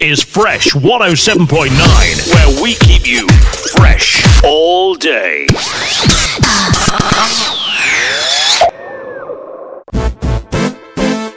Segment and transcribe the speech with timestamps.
[0.00, 1.68] is Fresh 107.9,
[2.32, 3.28] where we keep you
[3.76, 5.46] fresh all day.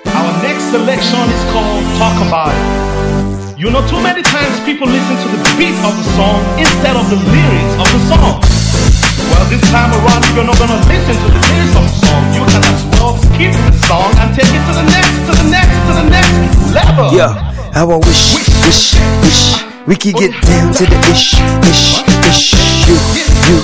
[0.07, 3.59] Our next selection is called Talk About It.
[3.59, 7.03] You know, too many times people listen to the beat of the song instead of
[7.11, 8.39] the lyrics of the song.
[9.27, 12.23] Well, this time around, if you're not gonna listen to the lyrics of the song,
[12.31, 15.47] you can as well skip the song and take it to the next, to the
[15.51, 17.11] next, to the next level.
[17.11, 18.35] Yeah, how I wish,
[18.65, 18.93] wish,
[19.23, 21.33] wish we could get down to the ish,
[21.65, 22.53] ish, ish.
[22.87, 22.95] You,
[23.49, 23.57] you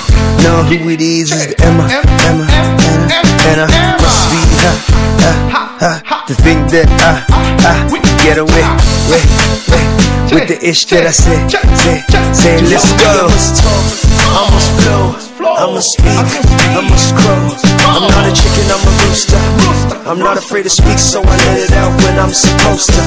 [0.44, 1.31] know who it is?
[1.31, 1.84] Is the Emma,
[2.26, 3.14] Emma, Anna,
[3.45, 3.67] Anna,
[4.02, 4.48] my sweetheart.
[4.59, 7.23] Uh, uh, to think that I,
[7.63, 7.88] I
[8.27, 8.66] get away,
[9.08, 9.23] way,
[9.72, 9.84] way,
[10.36, 12.04] with the ish that I say, say,
[12.36, 13.31] say, let's go.
[14.36, 15.16] I must flow,
[15.48, 16.27] I must speak,
[16.76, 17.40] I must grow.
[17.88, 19.40] I'm not a chicken, I'm a rooster.
[20.03, 23.03] I'm not afraid to speak, so I let it out when I'm supposed to.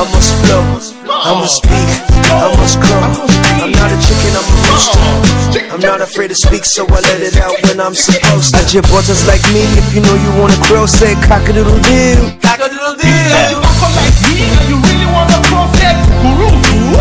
[0.00, 0.64] I must flow,
[1.12, 1.88] I must speak,
[2.32, 3.43] I must grow.
[3.62, 5.34] I'm not a chicken, I'm a rooster.
[5.70, 8.60] I'm not afraid to speak, so I let it out when I'm supposed to.
[8.60, 11.78] I just butters like me, if you know you wanna grow, say cock a doodle
[11.82, 12.30] doo.
[12.42, 16.94] Cock a doodle If you rock like me and you really wanna process, kurutu.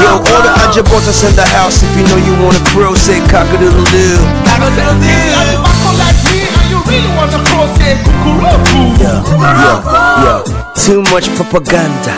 [0.00, 3.48] Yo, all the Ajabotas in the house, if you know you wanna grow, say cock
[3.52, 4.16] a doodle doo.
[4.16, 8.80] If you rock like me and you really wanna process, kurutu.
[9.00, 10.72] Yeah, yeah, yeah.
[10.76, 12.12] Too much propaganda.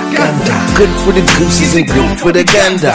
[0.74, 2.94] Good for the gooses and good for the gander.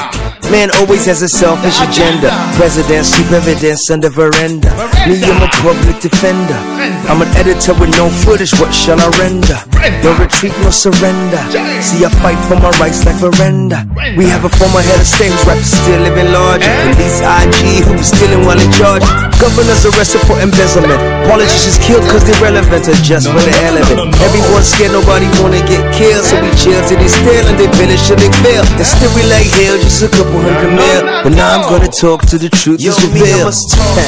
[0.52, 2.30] Man always has a selfish agenda.
[2.59, 4.69] President, keep evidence on the veranda.
[5.08, 6.59] Me, I'm a public defender.
[7.08, 8.52] I'm an editor with no footage.
[8.59, 9.58] What shall I render?
[10.03, 11.39] No retreat, no surrender.
[11.80, 13.88] See, I fight for my rights like Veranda.
[14.19, 16.61] We have a former head of state who's rappers still living large.
[16.91, 19.03] Police IG who was stealing while in charge.
[19.39, 21.00] Governors arrested for embezzlement.
[21.25, 21.53] Politicians
[21.84, 24.00] killed cause they're relevant or just for the hell of it.
[24.23, 26.23] Everyone's scared, nobody wanna get killed.
[26.26, 28.64] So we chill till they steal and they finish till they fail.
[28.80, 31.02] And still we like hell, just a couple hundred mil.
[31.22, 33.44] But now I'm gonna talk to the truth is revealed.
[33.44, 34.00] I must talk,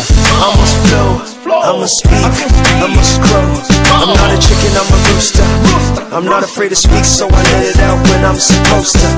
[0.42, 1.10] I must flow,
[1.52, 2.34] I must speak,
[2.82, 3.48] I must grow.
[4.00, 5.46] I'm not a chicken, I'm a rooster.
[6.16, 9.10] I'm not afraid to speak, so I let it out when I'm supposed to.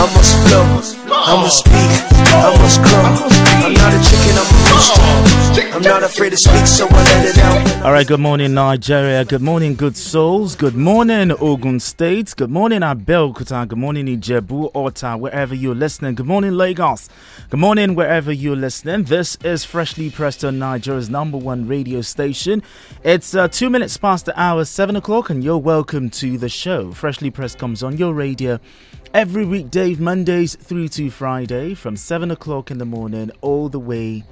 [0.00, 0.66] I must flow,
[1.08, 3.36] I must speak, I must grow.
[3.64, 5.76] I'm not a chicken, I'm a rooster.
[5.76, 7.84] I'm not afraid to speak, so I let it out.
[7.84, 9.24] All right, good morning, Nigeria.
[9.24, 10.56] Good morning, good souls.
[10.56, 12.34] Good morning, Ogun State.
[12.36, 13.68] Good morning, Abeokuta.
[13.68, 16.14] Good morning, Ijebu, Ota, wherever you're listening.
[16.14, 17.08] Good morning, Lagos.
[17.50, 19.04] Good morning, wherever you're listening.
[19.04, 22.62] This is Freshly Pressed on Nigeria's number one radio station.
[23.04, 26.90] It's uh, two minutes past the hour, seven o'clock, and you're welcome to the show.
[26.92, 28.58] Freshly Pressed comes on your radio
[29.16, 34.22] every weekday, Mondays through to Friday, from seven o'clock in the morning all the way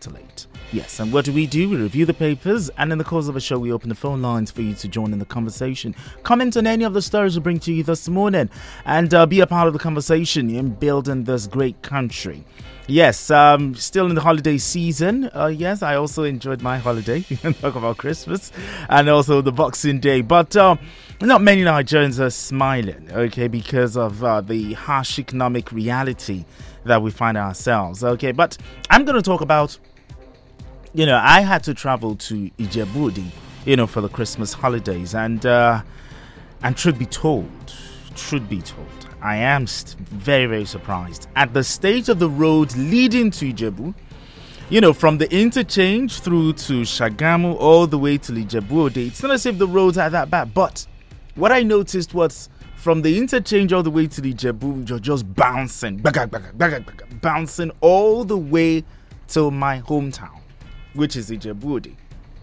[0.00, 0.46] to late.
[0.72, 1.68] Yes, and what do we do?
[1.68, 4.22] We review the papers, and in the course of a show, we open the phone
[4.22, 5.94] lines for you to join in the conversation.
[6.22, 8.48] Comment on any of the stories we bring to you this morning,
[8.86, 12.44] and uh, be a part of the conversation in building this great country.
[12.86, 15.30] Yes, um, still in the holiday season.
[15.34, 17.20] Uh, yes, I also enjoyed my holiday.
[17.60, 18.52] Talk about Christmas
[18.88, 20.78] and also the Boxing Day, but um,
[21.20, 26.44] not many Nigerians are smiling, okay, because of uh, the harsh economic reality
[26.84, 28.04] that we find ourselves.
[28.04, 28.56] Okay, but
[28.90, 29.78] I'm going to talk about
[30.94, 33.24] you know, I had to travel to Ijebu,
[33.66, 35.82] you know, for the Christmas holidays, and uh,
[36.62, 37.50] and truth be told,
[38.14, 38.86] truth be told,
[39.20, 43.94] I am very very surprised at the state of the road leading to Ijebu.
[44.70, 49.32] You know, from the interchange through to Shagamu all the way to Ijebu, it's not
[49.32, 50.86] as if the roads are that bad, but
[51.34, 55.32] what I noticed was from the interchange all the way to the Ijebu, you're just
[55.34, 56.84] bouncing, baga, baga, baga,
[57.20, 58.84] bouncing all the way
[59.28, 60.40] to my hometown
[60.94, 61.94] which is Ijebu-Ode.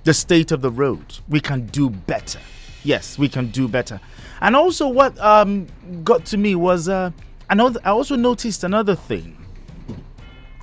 [0.04, 1.20] The state of the road.
[1.30, 2.40] We can do better.
[2.84, 4.00] Yes, we can do better.
[4.42, 5.68] And also, what um,
[6.04, 7.12] got to me was uh,
[7.50, 7.80] another.
[7.84, 9.38] I also noticed another thing.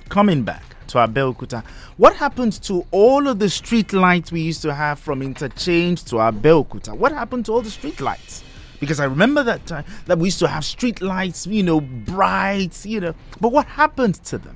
[0.09, 1.63] Coming back to Abeokuta,
[1.97, 6.15] what happened to all of the street lights we used to have from interchange to
[6.15, 6.95] Abeokuta?
[6.97, 8.43] What happened to all the street lights?
[8.79, 12.85] Because I remember that time that we used to have street lights, you know, bright,
[12.85, 13.13] you know.
[13.41, 14.55] But what happened to them?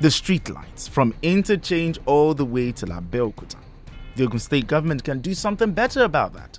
[0.00, 3.56] the street lights from interchange all the way to Abeokuta.
[4.16, 6.58] The Ogun State government can do something better about that.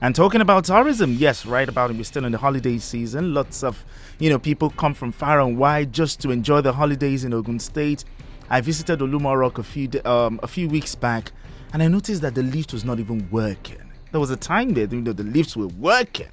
[0.00, 1.96] And talking about tourism, yes, right about it.
[1.96, 3.34] We're still in the holiday season.
[3.34, 3.84] Lots of,
[4.22, 7.58] you know, people come from far and wide just to enjoy the holidays in Ogun
[7.58, 8.04] State.
[8.50, 11.32] I visited Olumo Rock a few um, a few weeks back,
[11.72, 13.82] and I noticed that the lift was not even working.
[14.12, 16.28] There was a time there, you know, the lifts were working.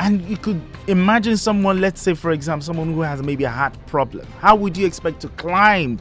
[0.00, 3.76] And you could imagine someone, let's say, for example, someone who has maybe a heart
[3.86, 4.26] problem.
[4.40, 6.00] How would you expect to climb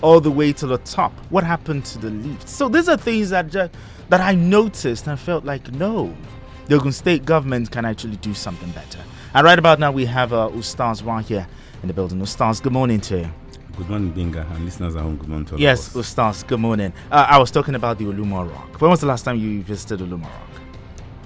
[0.00, 1.12] all the way to the top?
[1.28, 2.48] What happened to the lift?
[2.48, 3.68] So these are things that ju-
[4.08, 6.16] that I noticed and felt like, no,
[6.64, 9.00] the Ogun State government can actually do something better.
[9.36, 11.46] And right about now, we have uh, Ustaz right here
[11.82, 12.18] in the building.
[12.22, 13.28] Ustaz, good morning to you.
[13.76, 15.18] Good morning, Benga, and listeners at home.
[15.18, 16.14] Good morning to all Yes, of us.
[16.14, 16.90] Ustaz, good morning.
[17.12, 18.80] Uh, I was talking about the Olumo Rock.
[18.80, 20.60] When was the last time you visited Olumo Rock?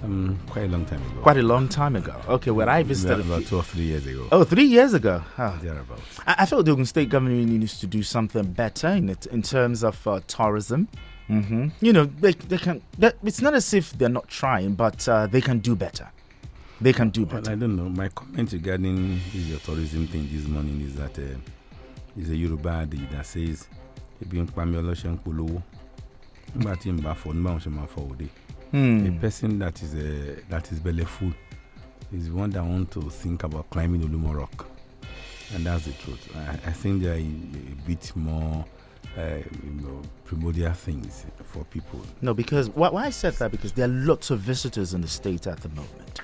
[0.03, 1.21] Um, quite a long time ago.
[1.23, 2.21] Quite a long time ago.
[2.29, 3.21] Okay, when I visited.
[3.21, 4.27] about, about two or three years ago.
[4.33, 5.23] Oh, three years ago.
[5.39, 5.57] Oh.
[5.63, 6.03] Thereabouts.
[6.27, 9.27] I, I felt the Ogun State government really needs to do something better in it
[9.27, 10.89] in terms of uh, tourism.
[11.29, 12.83] hmm You know, they, they can.
[12.99, 16.09] That, it's not as if they're not trying, but uh, they can do better.
[16.81, 17.89] They can do Well, I don't know.
[17.91, 21.37] My comment regarding this tourism thing this morning is that uh,
[22.17, 23.69] is a Yoruba adage that says,
[24.25, 25.63] "Ebi ń pa mí ọlọ́ṣẹ́ ń polówó."
[26.57, 28.29] Nígbà tí n bá fọ, nígbà wọn ṣe máa fọ òde.
[28.73, 29.19] A Hmm.
[29.19, 31.33] person that is uh, that is belly full
[32.13, 34.67] is one that want to think about climbing Olumo Rock,
[35.55, 36.29] and that's the truth.
[36.37, 38.65] I, I think there are a, a bit more,
[39.19, 39.23] uh,
[39.65, 42.01] you know, primordial things for people.
[42.23, 45.09] No, because why, why I said that because there are lots of visitors in the
[45.09, 46.21] state at the moment.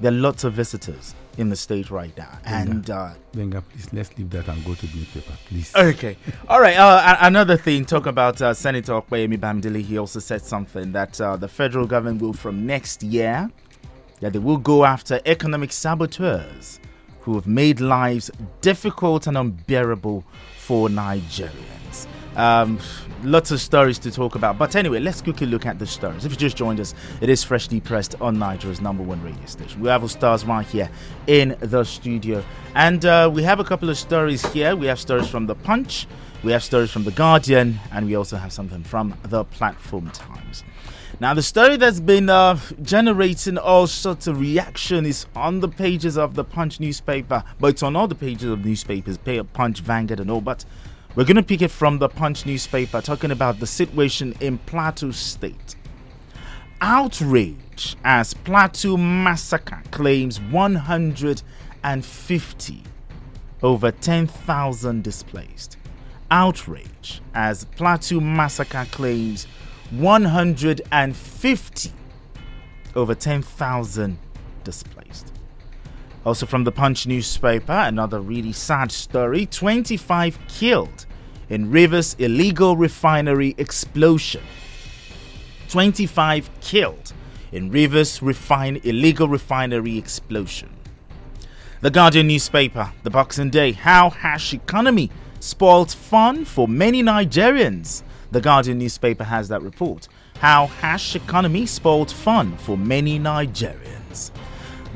[0.00, 4.16] There are lots of visitors in the state right now, and uh, Benga, please let's
[4.18, 5.74] leave that and go to the newspaper, please.
[5.74, 6.16] Okay.
[6.48, 6.76] All right.
[6.76, 9.82] Uh, another thing, talk about uh, Senator Opeyemi Bamidele.
[9.82, 13.50] He also said something that uh, the federal government will, from next year,
[14.20, 16.80] that they will go after economic saboteurs
[17.20, 20.24] who have made lives difficult and unbearable
[20.58, 21.85] for Nigerians.
[22.36, 22.78] Um,
[23.24, 24.58] lots of stories to talk about.
[24.58, 26.24] But anyway, let's quickly look at the stories.
[26.24, 29.80] If you just joined us, it is freshly pressed on Nigeria's number one radio station.
[29.80, 30.90] We have Ustaz right here
[31.26, 32.44] in the studio.
[32.74, 34.76] And uh, we have a couple of stories here.
[34.76, 36.06] We have stories from The Punch,
[36.42, 40.62] we have stories from The Guardian, and we also have something from The Platform Times.
[41.18, 46.18] Now, the story that's been uh, generating all sorts of reaction is on the pages
[46.18, 49.18] of the Punch newspaper, but it's on all the pages of newspapers,
[49.54, 50.42] Punch, Vanguard, and all.
[50.42, 50.66] But
[51.16, 55.10] we're going to pick it from the Punch newspaper, talking about the situation in Plateau
[55.10, 55.76] State.
[56.82, 62.82] Outrage as Plateau massacre claims 150
[63.62, 65.78] over 10,000 displaced.
[66.30, 69.46] Outrage as Plateau massacre claims
[69.92, 71.92] 150
[72.94, 74.18] over 10,000
[74.64, 75.32] displaced.
[76.26, 81.06] Also from the Punch newspaper, another really sad story 25 killed
[81.48, 84.42] in Rivers illegal refinery explosion.
[85.68, 87.12] 25 killed
[87.52, 90.70] in Rivers refine illegal refinery explosion.
[91.80, 98.02] The Guardian newspaper, the Boxing Day, how hash economy spoiled fun for many Nigerians.
[98.32, 100.08] The Guardian newspaper has that report.
[100.40, 104.32] How hash economy spoiled fun for many Nigerians.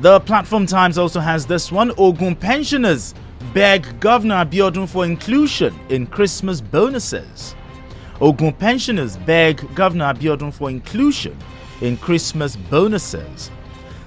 [0.01, 1.91] The Platform Times also has this one.
[1.95, 3.13] Ogun pensioners
[3.53, 7.53] beg Governor Abiodun for inclusion in Christmas bonuses.
[8.19, 11.37] Ogun pensioners beg Governor Abiodun for inclusion
[11.81, 13.51] in Christmas bonuses.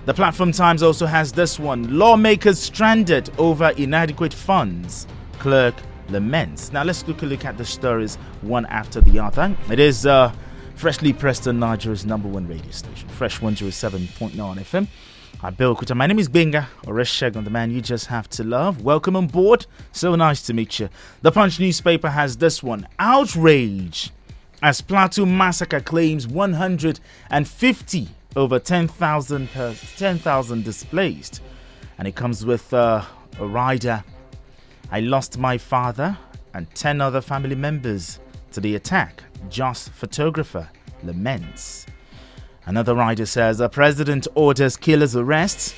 [0.06, 5.06] The Platform Times also has this one lawmakers stranded over inadequate funds.
[5.38, 5.76] Clerk
[6.08, 6.72] laments.
[6.72, 9.56] Now let's quickly look at the stories one after the other.
[9.70, 10.32] It is uh,
[10.74, 14.88] freshly pressed on Nigeria's number one radio station, Fresh 107.9 FM.
[15.44, 15.78] I'm Bill.
[15.94, 18.80] My name is Benga, or Reshegun, the man you just have to love.
[18.80, 19.66] Welcome on board.
[19.92, 20.88] So nice to meet you.
[21.20, 24.10] The Punch newspaper has this one outrage
[24.62, 31.42] as Plateau massacre claims 150 over 10,000 per- 10,000 displaced.
[31.98, 33.02] And it comes with uh,
[33.38, 34.02] a rider.
[34.90, 36.16] I lost my father
[36.54, 38.18] and 10 other family members
[38.52, 39.22] to the attack.
[39.50, 40.70] Just photographer
[41.02, 41.84] laments.
[42.66, 45.74] Another writer says a president orders killers arrests.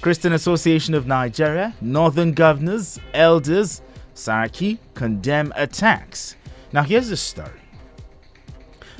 [0.00, 3.82] Christian Association of Nigeria, Northern Governors, Elders,
[4.14, 6.36] Saraki condemn attacks.
[6.72, 7.60] Now here's the story.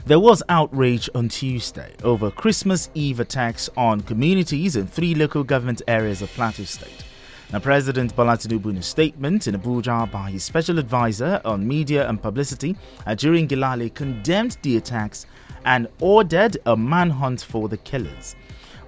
[0.06, 5.82] There was outrage on Tuesday over Christmas Eve attacks on communities in three local government
[5.86, 7.04] areas of Plateau State.
[7.52, 12.22] Now, President Bola in a statement in Abuja by his special advisor on media and
[12.22, 15.26] publicity, Ajuri Ngelale condemned the attacks
[15.64, 18.34] and ordered a manhunt for the killers.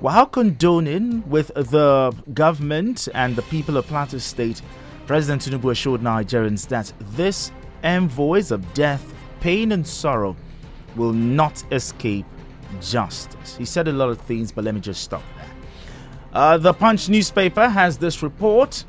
[0.01, 4.61] While condoning with the government and the people of Plateau State,
[5.07, 7.53] President Tinubu assured Nigerians that this
[7.83, 10.37] envoys of death, pain, and sorrow
[10.97, 12.27] will not escape
[12.81, 13.57] justice.
[13.57, 15.47] He said a lot of things, but let me just stop there.
[16.33, 18.85] Uh, the Punch newspaper has this report.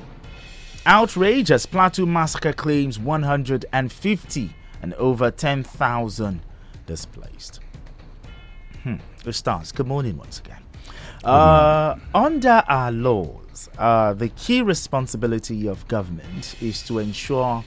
[0.85, 4.49] Outrage as Plateau massacre claims 150
[4.81, 6.41] and over 10,000
[6.85, 7.59] displaced.
[8.83, 8.95] Hmm.
[9.23, 9.73] Ustaz.
[9.73, 10.61] Good morning once again.
[11.23, 17.63] Uh, under our laws, uh, the key responsibility of government is to ensure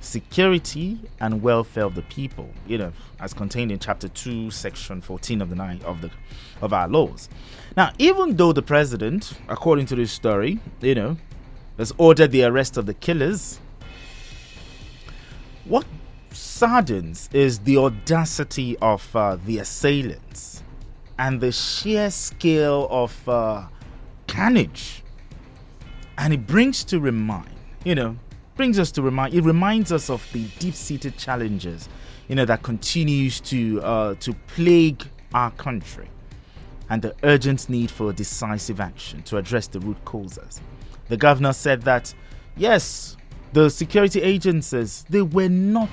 [0.00, 5.42] security and welfare of the people, you know, as contained in chapter 2, section 14
[5.42, 6.10] of the nine of the
[6.62, 7.28] of our laws.
[7.76, 11.18] Now, even though the president, according to this story, you know,
[11.76, 13.60] has ordered the arrest of the killers,
[15.66, 15.84] what
[16.32, 20.62] saddens is the audacity of uh, the assailants
[21.18, 23.66] and the sheer scale of uh,
[24.26, 25.02] carnage.
[26.16, 27.50] And it brings to remind,
[27.84, 28.16] you know,
[28.54, 31.88] brings us to remind, it reminds us of the deep-seated challenges,
[32.28, 36.08] you know, that continues to uh, to plague our country,
[36.90, 40.60] and the urgent need for decisive action to address the root causes.
[41.08, 42.14] The governor said that,
[42.56, 43.16] yes,
[43.52, 45.90] the security agencies they were not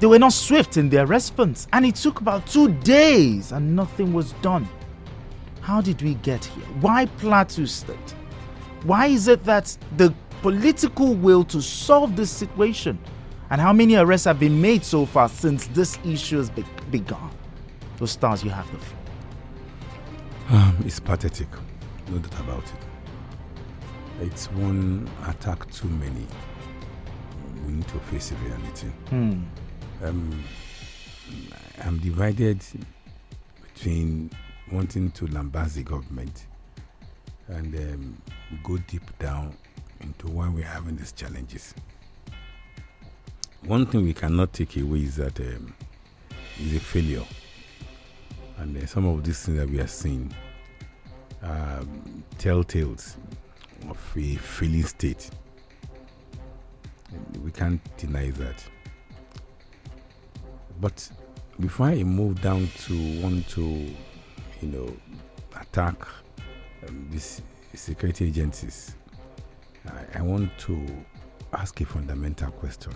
[0.00, 4.14] they were not swift in their response, and it took about two days and nothing
[4.14, 4.66] was done.
[5.60, 6.64] How did we get here?
[6.80, 8.14] Why Plateau State?
[8.84, 12.98] Why is it that the political will to solve this situation
[13.50, 17.30] and how many arrests have been made so far since this issue has be- begun?
[17.98, 19.00] Those stars, you have the floor.
[20.48, 21.48] Um, it's pathetic,
[22.08, 22.89] no doubt about it.
[24.20, 26.26] It's one attack too many.
[27.66, 28.88] We need to face the reality.
[29.08, 29.42] Hmm.
[30.04, 30.44] Um,
[31.82, 32.62] I'm divided
[33.62, 34.30] between
[34.70, 36.46] wanting to lambast the government
[37.48, 38.22] and um,
[38.62, 39.56] go deep down
[40.02, 41.74] into why we're having these challenges.
[43.64, 45.74] One thing we cannot take away is that um,
[46.60, 47.24] is a failure,
[48.58, 50.30] and uh, some of these things that we are seeing
[51.42, 53.16] um, telltales
[53.88, 55.30] of a failing state.
[57.42, 58.64] We can't deny that.
[60.80, 61.10] But
[61.58, 64.96] before I move down to want to, you know,
[65.60, 65.96] attack
[66.88, 67.42] um, these
[67.74, 68.94] security agencies,
[69.86, 70.86] I, I want to
[71.52, 72.92] ask a fundamental question.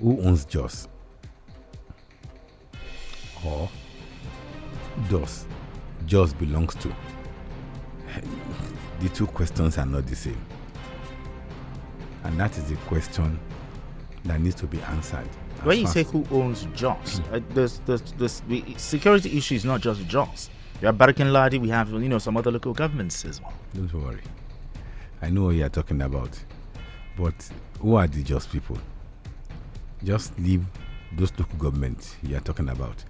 [0.00, 0.88] Who owns Jos?
[3.44, 3.68] Or
[5.10, 5.46] does
[6.06, 6.94] Jos belongs to?
[9.00, 10.38] The two questions are not the same.
[12.24, 13.38] And that is the question
[14.24, 15.26] that needs to be answered.
[15.62, 18.28] When you say who owns Jos, uh, the
[18.76, 20.50] security issue is not just Jos.
[20.80, 23.52] We have Barkin Ladi, we have you know some other local governments as well.
[23.74, 24.20] Don't worry.
[25.20, 26.36] I know what you are talking about.
[27.16, 27.34] But
[27.80, 28.78] who are the just people?
[30.02, 30.64] Just leave
[31.16, 33.04] those local governments you are talking about.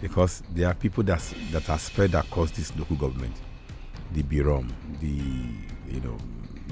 [0.00, 3.34] Because there are people that's, that are spread across this local government.
[4.12, 4.70] The Birom,
[5.00, 6.16] the, you know,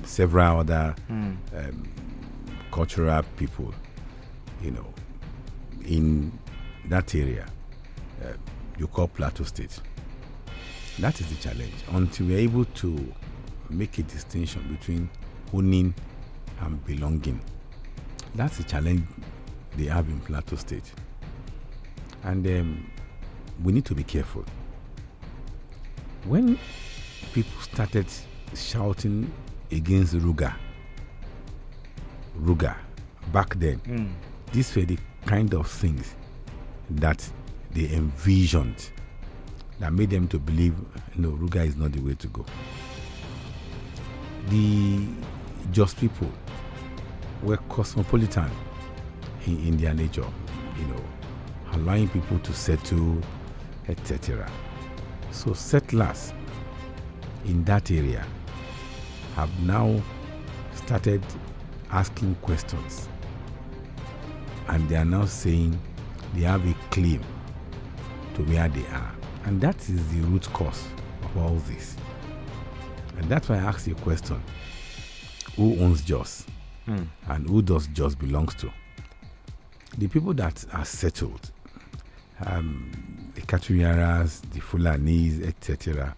[0.04, 1.88] several other um,
[2.70, 3.74] cultural people,
[4.62, 4.86] you know,
[5.84, 6.32] in
[6.86, 7.46] that area,
[8.22, 8.32] uh,
[8.78, 9.80] you call Plateau State.
[11.00, 11.74] That is the challenge.
[11.92, 13.14] Until we're able to
[13.68, 15.10] make a distinction between
[15.52, 15.94] owning
[16.60, 17.40] and belonging,
[18.34, 19.06] that's the challenge
[19.76, 20.92] they have in Plateau State.
[22.22, 22.90] And um,
[23.62, 24.44] we need to be careful.
[26.24, 26.58] When
[27.33, 28.07] people started
[28.54, 29.33] shouting
[29.71, 30.54] against Ruga,
[32.40, 32.76] Ruga,
[33.33, 34.07] back then, hmm.
[34.52, 36.14] these were the kind of things
[36.90, 37.28] that
[37.73, 38.90] they envisioned
[39.81, 40.75] that made them to believe
[41.16, 42.45] no Ruga is not the way to go.
[44.49, 45.07] The
[45.73, 46.31] just people
[47.43, 48.50] were cosmopolitan
[49.47, 50.26] in, in their nature,
[50.78, 51.02] you know,
[51.73, 53.19] allowing people to settle,
[53.88, 54.50] etc.
[55.31, 56.33] So settlers
[57.44, 58.24] in that area
[59.34, 60.00] have now
[60.74, 61.22] started
[61.90, 63.08] asking questions
[64.68, 65.78] and they are now saying
[66.34, 67.22] they have a claim
[68.34, 69.14] to where they are.
[69.44, 70.86] And that is the root cause
[71.22, 71.96] of all this.
[73.16, 74.42] And that's why I asked you a question
[75.56, 76.46] Who owns Jos?
[77.28, 78.70] And who does Jos belongs to?
[79.98, 81.50] The people that are settled,
[82.44, 82.90] um,
[83.34, 86.16] the Katuriaras, the Fulanis, etc.,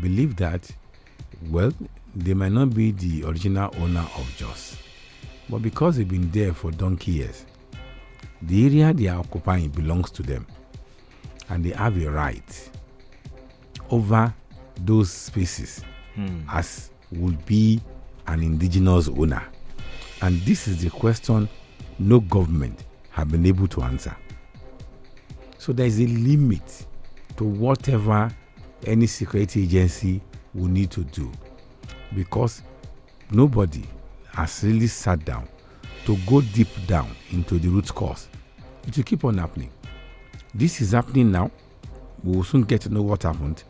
[0.00, 0.70] believe that,
[1.50, 1.72] well,
[2.14, 4.76] they might not be the original owner of Jos.
[5.48, 7.44] But because they've been there for donkey years,
[8.42, 10.46] the area they are occupying belongs to them
[11.48, 12.70] and they have a right
[13.90, 14.32] over
[14.84, 15.82] those spaces
[16.14, 16.40] hmm.
[16.50, 17.80] as would be
[18.26, 19.42] an indigenous owner.
[20.22, 21.48] And this is the question
[21.98, 24.16] no government have been able to answer.
[25.58, 26.86] So there is a limit
[27.36, 28.30] to whatever
[28.86, 30.20] any security agency
[30.54, 31.30] will need to do
[32.14, 32.62] because
[33.30, 33.84] nobody
[34.32, 35.48] has really sat down
[36.04, 38.28] to go deep down into the root cause.
[38.86, 39.70] It will keep on happening.
[40.54, 41.50] This is happening now.
[42.24, 43.62] We will soon get to know what happened.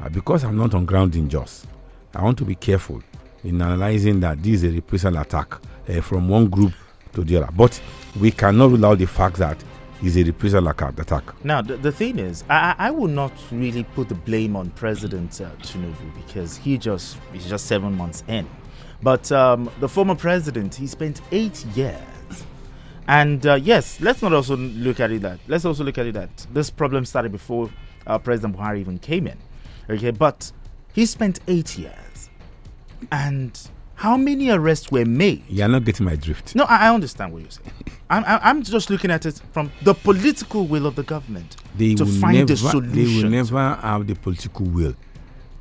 [0.00, 1.66] Uh, because I'm not on ground in Jos,
[2.14, 3.02] I want to be careful
[3.44, 5.54] in analyzing that this is a reprisal attack
[5.88, 6.72] uh, from one group
[7.12, 7.52] to the other.
[7.54, 7.80] But
[8.18, 9.62] we cannot rule out the fact that
[10.02, 11.24] it's a reprisal attack.
[11.44, 15.40] Now, the, the thing is, I, I will not really put the blame on President
[15.40, 18.46] uh, Tinubu because he just he's just seven months in.
[19.02, 21.96] But um, the former president, he spent eight years.
[23.08, 25.40] And uh, yes, let's not also look at it that.
[25.48, 27.70] Let's also look at it that this problem started before
[28.06, 29.36] uh, President Buhari even came in.
[29.88, 30.52] Okay, but
[30.92, 32.30] he spent eight years.
[33.10, 33.58] And
[34.00, 35.42] how many arrests were made?
[35.46, 36.54] You are not getting my drift.
[36.56, 37.70] No, I, I understand what you're saying.
[38.10, 42.04] I'm, I'm just looking at it from the political will of the government They to
[42.04, 42.92] will find never, a solution.
[42.92, 44.96] They will never have the political will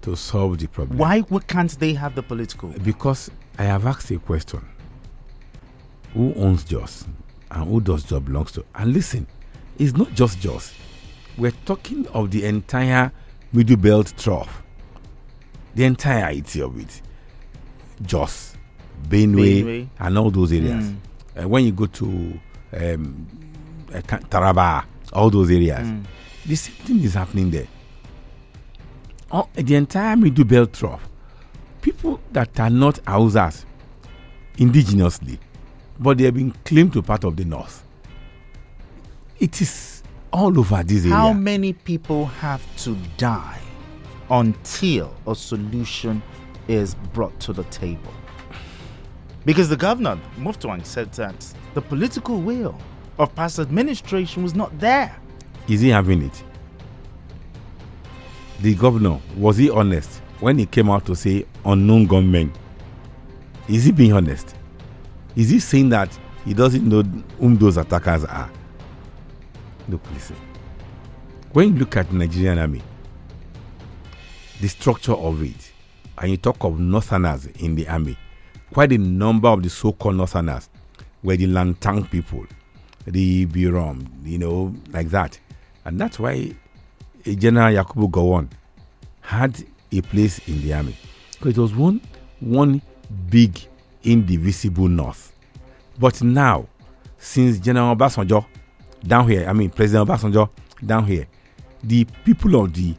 [0.03, 0.97] to solve the problem.
[0.97, 2.69] Why can't they have the political?
[2.69, 2.79] will?
[2.79, 4.65] Because I have asked a question:
[6.13, 7.05] Who owns Jos,
[7.51, 8.63] and who does Jos belongs to?
[8.73, 9.27] And listen,
[9.77, 10.73] it's not just Jos.
[11.37, 13.11] We're talking of the entire
[13.51, 14.63] Middle Belt trough,
[15.75, 17.01] the entirety of it.
[18.05, 18.55] Jos,
[19.07, 19.87] Benue, Benue.
[19.99, 20.85] and all those areas.
[20.85, 20.95] Mm.
[21.43, 22.05] Uh, when you go to
[22.73, 23.27] um,
[23.93, 26.03] uh, Taraba, all those areas, Mm.
[26.45, 27.67] the same thing is happening there.
[29.31, 31.07] Oh, the entire Middle Belt trough,
[31.81, 33.63] people that are not Hausas
[34.57, 35.37] indigenously,
[35.99, 37.83] but they have been claimed to part of the north.
[39.39, 40.03] It is
[40.33, 41.15] all over this area.
[41.15, 43.59] How many people have to die
[44.29, 46.21] until a solution
[46.69, 48.13] is brought to the table?
[49.45, 52.79] Because the governor, Mutfwang, said that the political will
[53.17, 55.15] of past administration was not there.
[55.67, 56.43] is he having it?
[58.61, 62.51] The governor, was he honest when he came out to say unknown gunmen?
[63.67, 64.55] Is he being honest?
[65.35, 67.01] Is he saying that he doesn't know
[67.39, 68.49] whom those attackers are?
[69.87, 70.35] Look, listen.
[71.53, 72.81] When you look at Nigerian army,
[74.59, 75.68] the structure of it,
[76.19, 78.17] and you talk of northerners in the army,
[78.73, 80.69] quite a number of the so-called northerners
[81.23, 82.45] were the Langtang people,
[83.05, 85.39] the Birom, you know, like that.
[85.85, 86.53] And that's why
[87.25, 88.49] General Yakubu Gowon
[89.21, 90.95] had a place in the army.
[91.31, 92.01] Because it was one
[92.41, 92.81] one
[93.29, 93.59] big
[94.03, 95.33] indivisible north.
[95.97, 96.67] But now,
[97.17, 98.45] since General Obasanjo
[99.05, 100.49] down here, I mean President Obasanjo
[100.85, 101.27] down here,
[101.83, 102.95] the people of the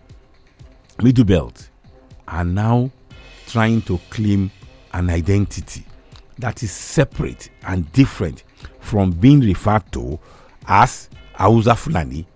[1.03, 1.69] Middle Belt
[2.29, 2.91] are now
[3.51, 4.51] trying to claim
[4.93, 5.85] an identity
[6.39, 8.45] that is separate and different
[8.81, 10.19] from being referred to
[10.67, 12.27] as Hausa Fulani.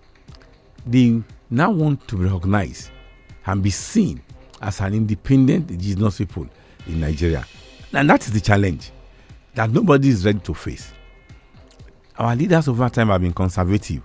[0.86, 2.90] They now want to be recognized
[3.46, 4.22] and be seen
[4.60, 6.46] as an independent indigenous people
[6.86, 7.44] in Nigeria.
[7.92, 8.90] And that is the challenge
[9.54, 10.90] that nobody is ready to face.
[12.18, 14.02] Our leaders over time have been conservative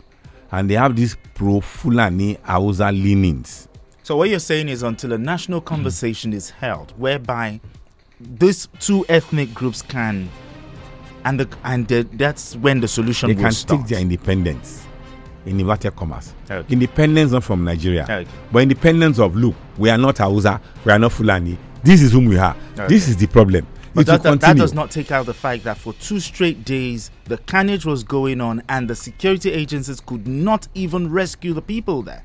[0.52, 3.69] and they have this pro Fulani Hausa leanings.
[4.10, 7.62] So what you're saying is until a national conversation is held whereby
[8.20, 10.28] these two ethnic groups can
[11.26, 13.82] and the and the, that's when the solution They will can start.
[13.82, 14.88] take their independence
[15.46, 16.34] in inverted commas.
[16.50, 16.74] Okay.
[16.74, 18.26] Independence not from Nigeria, Okay.
[18.52, 21.56] but independence of look, we are not Hausa, we are not Fulani.
[21.84, 22.56] This is whom we are.
[22.80, 22.88] Okay.
[22.88, 23.68] This is the problem.
[23.94, 27.12] But that, that, that does not take out the fact that for two straight days
[27.26, 32.02] the carnage was going on and the security agencies could not even rescue the people
[32.02, 32.24] there.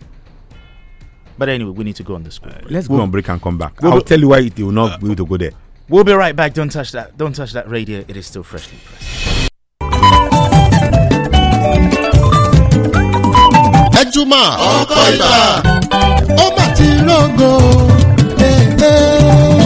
[1.39, 2.39] But anyway, we need to go on this.
[2.39, 2.55] break.
[2.71, 3.81] Let's we'll, go on break and come back.
[3.83, 5.53] we'll- I'll tell you why it will not be able to go there.
[5.89, 6.55] We'll be right back.
[6.55, 7.17] Don't touch that.
[7.19, 8.05] Don't touch that radio.
[8.09, 9.51] It is still freshly pressed.
[14.01, 14.45] ẹjúmọ́
[14.75, 15.33] ọkọ ibà
[16.45, 17.51] ó mà ti rògo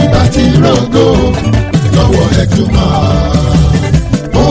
[0.03, 1.05] ibà ti rògo
[1.95, 2.87] lọ́wọ́ ẹjúmọ́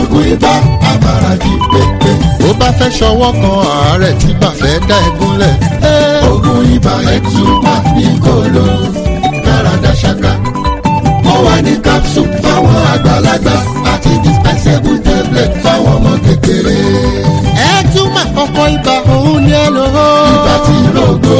[0.08, 0.52] oògùn ibà
[0.90, 2.10] amaradi pépé
[2.48, 5.54] ó bá fẹ́ ṣọwọ́ kan àárẹ̀ tí bá fẹ́ dá ẹ gúnlẹ̀
[6.28, 8.66] oògùn ibà ẹjúmọ́ ní kòló
[9.44, 10.32] dáradá ṣáká
[11.32, 13.54] ó wà ní capsule fáwọn àgbàlagbà
[13.92, 16.78] àti dispensable tablet fáwọn ọmọ kékeré.
[17.94, 20.10] túmọ̀ ọkọ̀ ibà òun ni ẹ lò ó.
[20.34, 21.36] ibà tí rògbò.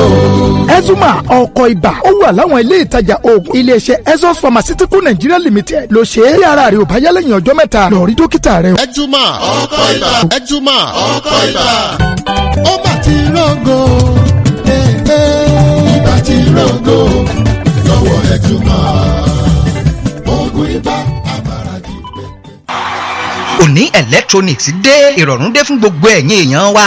[0.89, 6.01] Ezuma ọkọ̀ ibà ó wà láwọn ilé ìtajà oògùn iléeṣẹ́ Ezos Pharmaceutical Nigeria Limited ló
[6.13, 8.75] ṣe é bí ara rẹ̀ ò bá yá lẹ́yìn ọjọ́ mẹ́ta lọ rí dókítà rẹ̀.
[8.85, 9.25] ẹ túmọ̀
[9.61, 10.11] ọkọ̀ ibà.
[10.37, 10.81] ẹ túmọ̀
[11.13, 11.69] ọkọ̀ ibà.
[12.71, 13.77] ó mà ti rògbò.
[15.97, 16.97] ibà tí rògbò.
[17.89, 18.81] lọ́wọ́ ẹ túmọ̀
[20.33, 20.97] oògùn ibà
[23.63, 26.87] òní electronics dé ìrọ̀rùn dé fún gbogbo ẹ̀yin èèyàn wa.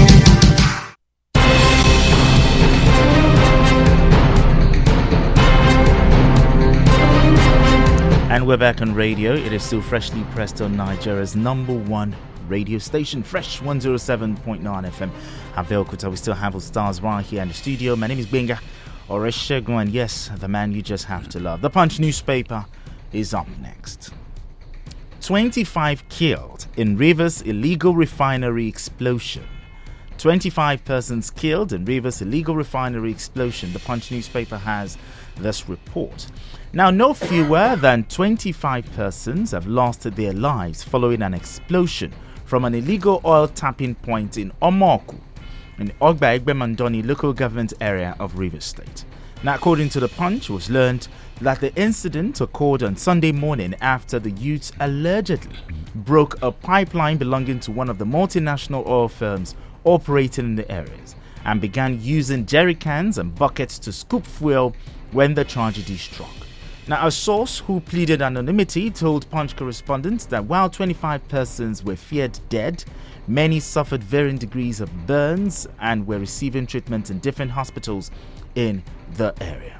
[8.51, 9.33] We're back on radio.
[9.33, 12.13] It is still freshly pressed on Nigeria's number one
[12.49, 15.09] radio station, Fresh 107.9 FM.
[15.53, 17.95] Abeokuta, we still have Ustaz right here in the studio.
[17.95, 18.59] My name is Benga
[19.07, 21.61] Oreshegun, yes, the man you just have to love.
[21.61, 22.65] The Punch newspaper
[23.13, 24.11] is up next.
[25.21, 29.47] 25 killed in Rivers illegal refinery explosion.
[30.21, 33.73] 25 persons killed in Rivers illegal refinery explosion.
[33.73, 34.95] The Punch newspaper has
[35.37, 36.27] this report.
[36.73, 42.13] Now, no fewer than 25 persons have lost their lives following an explosion
[42.45, 45.19] from an illegal oil tapping point in Omoku,
[45.79, 49.05] in Ogba-Egbema-Ndoni local government area of Rivers State.
[49.41, 51.07] Now, according to the Punch, it was learned
[51.41, 55.57] that the incident occurred on Sunday morning after the youths allegedly
[55.95, 61.15] broke a pipeline belonging to one of the multinational oil firms operating in the areas
[61.45, 64.75] and began using jerry cans and buckets to scoop fuel
[65.11, 66.29] when the tragedy struck.
[66.87, 72.39] Now, a source who pleaded anonymity told Punch correspondents that while 25 persons were feared
[72.49, 72.83] dead,
[73.27, 78.09] many suffered varying degrees of burns and were receiving treatment in different hospitals
[78.55, 79.79] in the area.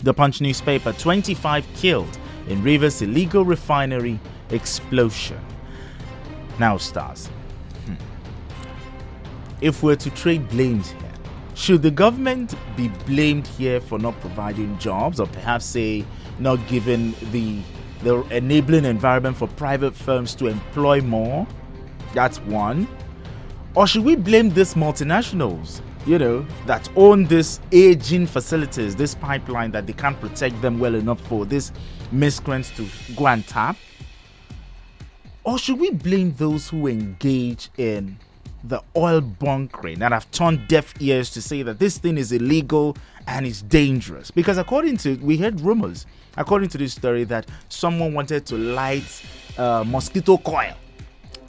[0.00, 4.18] The Punch newspaper 25 killed in Rivers illegal refinery
[4.50, 5.40] explosion.
[6.58, 7.30] Now, Ustaz.
[9.60, 11.12] If we're to trade blames here,
[11.54, 16.04] should the government be blamed here for not providing jobs or perhaps say
[16.38, 17.60] not giving the
[18.02, 21.46] the enabling environment for private firms to employ more?
[22.12, 22.86] That's one.
[23.74, 29.70] Or should we blame these multinationals, you know, that own these aging facilities, this pipeline
[29.72, 31.72] that they can't protect them well enough for these
[32.12, 32.86] miscreants to
[33.16, 33.76] go and tap?
[35.44, 38.18] Or should we blame those who engage in
[38.64, 42.96] the oil bunkering that have turned deaf ears to say that this thing is illegal
[43.26, 44.30] and it's dangerous.
[44.30, 49.22] Because according to we heard rumors, according to this story, that someone wanted to light
[49.58, 50.74] uh, mosquito coil,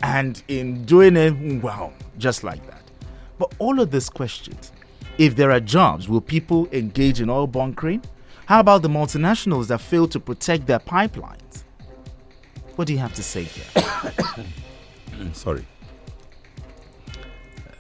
[0.04, 2.82] and in doing it, wow, just like that.
[3.40, 4.72] But all of these questions,
[5.18, 8.04] if there are jobs, will people engage in oil bunkering?
[8.46, 11.64] How about the multinationals that fail to protect their pipelines?
[12.76, 14.14] What do you have to say here?
[15.34, 15.66] Sorry.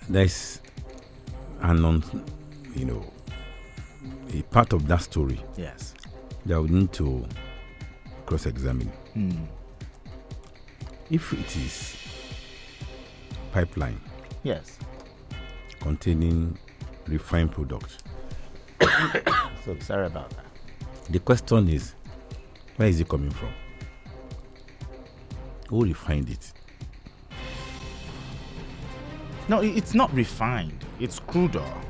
[0.09, 0.61] There's
[1.61, 2.03] an, un,
[2.75, 3.03] you know,
[4.33, 5.93] a part of that story yes.
[6.45, 7.25] that we need to
[8.25, 8.87] cross-examine.
[9.13, 9.31] Hmm.
[11.09, 11.95] If it is
[13.51, 13.99] pipeline
[14.43, 14.77] Yes.
[15.79, 16.57] containing
[17.07, 17.97] refined products,
[19.65, 20.45] So sorry about that.
[21.09, 21.95] the question is,
[22.75, 23.49] where is it coming from?
[25.69, 26.53] Who refined it?
[29.47, 30.83] No, it's not refined.
[30.99, 31.81] It's crude oil.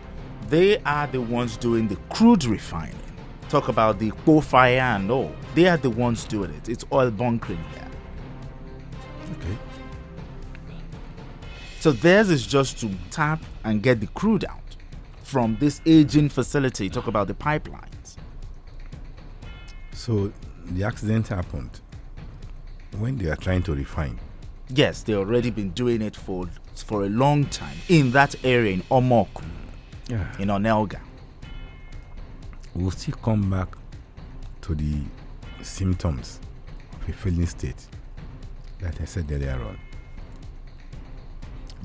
[0.50, 2.96] They are the ones doing the crude refining.
[3.50, 5.32] Talk about the fire and all.
[5.54, 6.68] They are the ones doing it.
[6.68, 7.88] It's oil bunkering here.
[9.38, 9.58] Okay.
[11.80, 14.76] So theirs is just to tap and get the crude out
[15.24, 16.90] from this aging facility.
[16.90, 18.18] Talk about the pipelines.
[19.94, 20.34] So
[20.66, 21.80] the accident happened
[22.98, 24.20] when they are trying to refine.
[24.70, 26.50] Yes, they already been doing it for
[26.84, 29.44] for a long time in that area in Omoku,
[30.08, 30.38] Yeah.
[30.40, 31.00] in Onelga.
[32.74, 33.70] We'll still come back
[34.62, 35.02] to the
[35.62, 36.40] symptoms
[36.94, 37.88] of a failing state
[38.80, 39.80] that I said earlier on.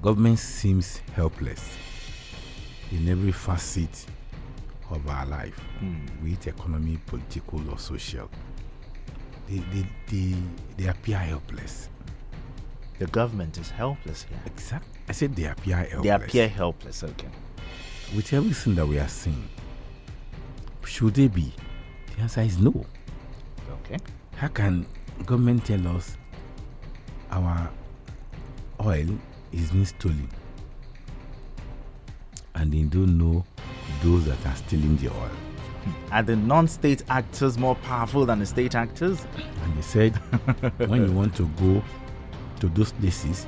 [0.02, 1.76] Government seems helpless
[2.90, 4.06] in every facet
[4.90, 6.06] of our life, hmm.
[6.24, 8.28] be it economy, political, or social.
[9.48, 10.34] They, they, they,
[10.76, 11.89] they appear helpless.
[13.00, 14.38] The government is helpless here.
[14.44, 15.00] Exactly.
[15.08, 16.02] I said they appear helpless.
[16.02, 17.02] They appear helpless.
[17.02, 17.28] Okay.
[18.14, 19.48] With everything that we are seeing,
[20.84, 21.50] should they be?
[22.14, 22.84] The answer is no.
[23.70, 23.96] Okay.
[24.36, 24.84] How can
[25.24, 26.18] government tell us
[27.30, 27.70] our
[28.84, 29.08] oil
[29.50, 30.28] is being stolen
[32.56, 33.46] and they don't know
[34.02, 35.30] those that are stealing the oil
[35.84, 36.12] hmm.
[36.12, 39.26] Are the non-state actors more powerful than the state actors?
[39.36, 40.16] and they said
[40.88, 41.82] when you want to go
[42.60, 43.46] to those places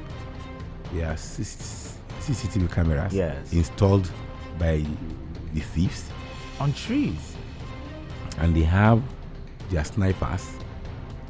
[0.92, 3.52] there are cctv cameras Yes.
[3.52, 4.10] installed
[4.58, 4.84] by
[5.54, 6.10] the thieves
[6.60, 7.36] On trees.
[8.38, 9.02] and they have
[9.70, 10.46] their snipers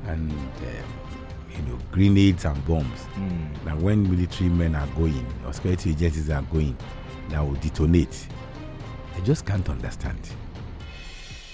[0.06, 0.38] and um,
[1.56, 3.00] you know grenades and bombs.
[3.14, 3.66] Hmm.
[3.66, 6.76] Now, when military men are going or security agencies are going,
[7.28, 8.26] that will detonate.
[9.16, 10.18] I just can't understand.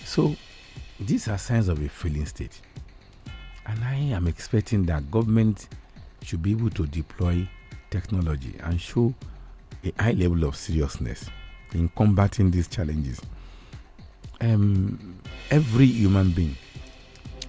[0.05, 0.35] So,
[1.01, 2.61] these are signs of a failing state,
[3.67, 5.69] and I am expecting that government
[6.23, 7.49] should be able to deploy
[7.91, 9.15] technology and show
[9.85, 11.31] a high level of seriousness
[11.73, 13.21] in combating these challenges
[14.41, 15.19] um,
[15.51, 16.57] every human being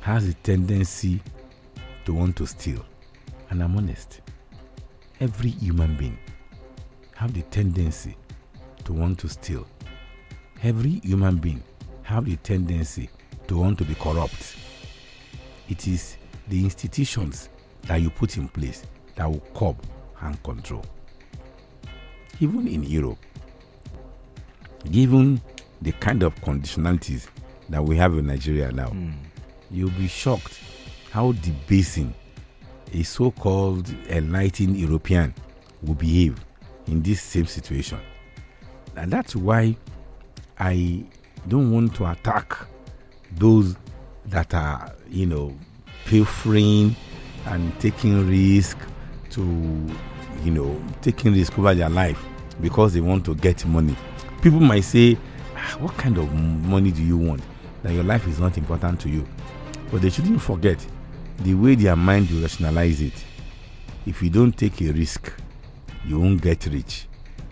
[0.02, 1.22] has a tendency
[2.06, 2.84] to want to steal.
[3.50, 4.22] And I'm honest.
[5.20, 6.18] Every human being
[7.16, 8.16] have the tendency
[8.86, 9.68] to want to steal.
[10.64, 11.64] Every human being
[12.04, 13.10] have the tendency
[13.48, 14.56] to want to be corrupt.
[15.68, 17.50] It is the institutions
[17.84, 18.84] that you put in place
[19.15, 19.78] that will curb
[20.22, 20.86] and control.
[22.39, 23.18] Even in Europe,
[24.92, 25.42] given
[25.82, 27.28] the kind of conditionalities
[27.70, 29.12] that we have in Nigeria now, hmm.
[29.72, 30.60] you'll be shocked
[31.12, 32.13] how debasing
[32.94, 35.34] a so called enlightened European
[35.82, 36.39] will behave
[36.88, 38.00] in this same situation.
[38.96, 39.76] And that's why
[40.58, 41.06] I
[41.48, 42.58] don't want to attack
[43.32, 43.76] those
[44.26, 45.56] that are, you know,
[46.06, 46.96] pilfering
[47.47, 48.78] and taking risk
[49.32, 49.41] to,
[50.43, 52.23] you know, taking risk over their life
[52.62, 53.95] because they want to get money.
[54.41, 55.17] People might say,
[55.56, 57.41] "Ah, what kind of money do you want?
[57.84, 59.25] That your life is not important to you.
[59.91, 60.86] But they shouldn't forget
[61.39, 63.25] the way their mind will rationalize it.
[64.06, 65.32] If you don't take a risk,
[66.06, 67.08] you won't get rich.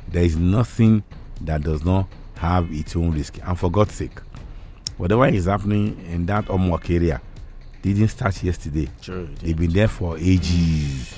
[0.09, 1.03] There is nothing
[1.41, 3.39] that does not have its own risk.
[3.43, 4.19] And for God's sake,
[4.97, 7.21] whatever is happening in that Omoku area
[7.81, 8.89] didn't start yesterday.
[9.01, 9.29] True.
[9.41, 11.17] They've been there for ages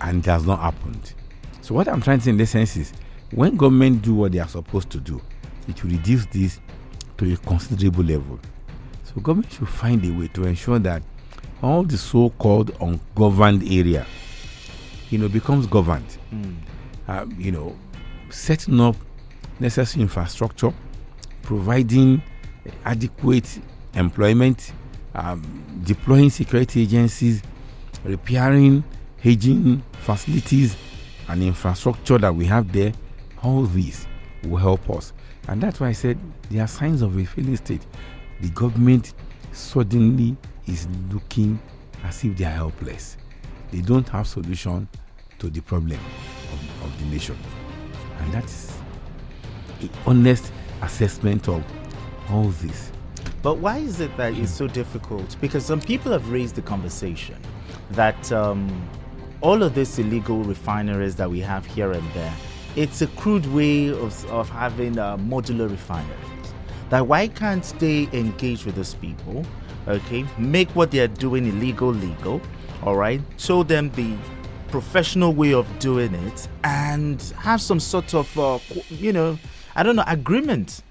[0.00, 1.14] and it has not happened.
[1.60, 2.92] So what I'm trying to say in this sense is
[3.30, 5.20] when government do what they are supposed to do,
[5.68, 6.60] it will reduce this
[7.18, 8.38] to a considerable level.
[9.04, 11.02] So government should find a way to ensure that
[11.62, 14.06] all the so-called ungoverned area,
[15.10, 16.18] you know, becomes governed.
[17.06, 17.76] Um, you know,
[18.30, 18.96] setting up
[19.60, 20.72] necessary infrastructure,
[21.42, 22.22] providing
[22.84, 23.60] adequate
[23.94, 24.72] employment,
[25.14, 27.42] um, deploying security agencies,
[28.04, 28.84] repairing
[29.24, 30.76] aging facilities
[31.28, 32.92] and infrastructure that we have there,
[33.42, 34.06] all these
[34.44, 35.12] will help us.
[35.48, 36.18] And that's why I said
[36.50, 37.86] there are signs of a failing state.
[38.40, 39.14] The government
[39.52, 41.58] suddenly is looking
[42.02, 43.16] as if they are helpless.
[43.70, 44.88] They don't have solution
[45.38, 46.00] to the problem
[46.52, 47.36] of, of the nation.
[48.18, 48.76] And that's
[49.80, 51.64] an honest assessment of
[52.30, 52.90] all this.
[53.44, 55.36] But why is it that it's so difficult?
[55.38, 57.36] Because some people have raised the conversation
[57.90, 58.88] that um,
[59.42, 62.32] all of these illegal refineries that we have here and there,
[62.74, 66.54] it's a crude way of, of having uh, modular refineries.
[66.88, 69.44] That why can't they engage with those people?
[69.88, 72.40] Okay, make what they are doing illegal legal.
[72.82, 74.16] All right, show them the
[74.68, 79.38] professional way of doing it, and have some sort of, uh, you know,
[79.76, 80.82] I don't know, agreement.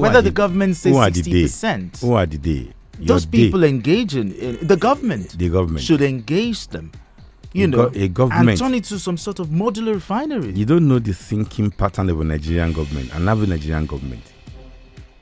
[0.00, 2.72] Whether the government says who are the sixty percent Who are the they?
[2.98, 5.84] Your those people engaging in the government The government.
[5.84, 6.90] should engage them
[7.52, 10.52] you A know go- a government- and turn it to some sort of modular refinery
[10.52, 14.22] You don't know the thinking pattern of a Nigerian government, an average Nigerian government.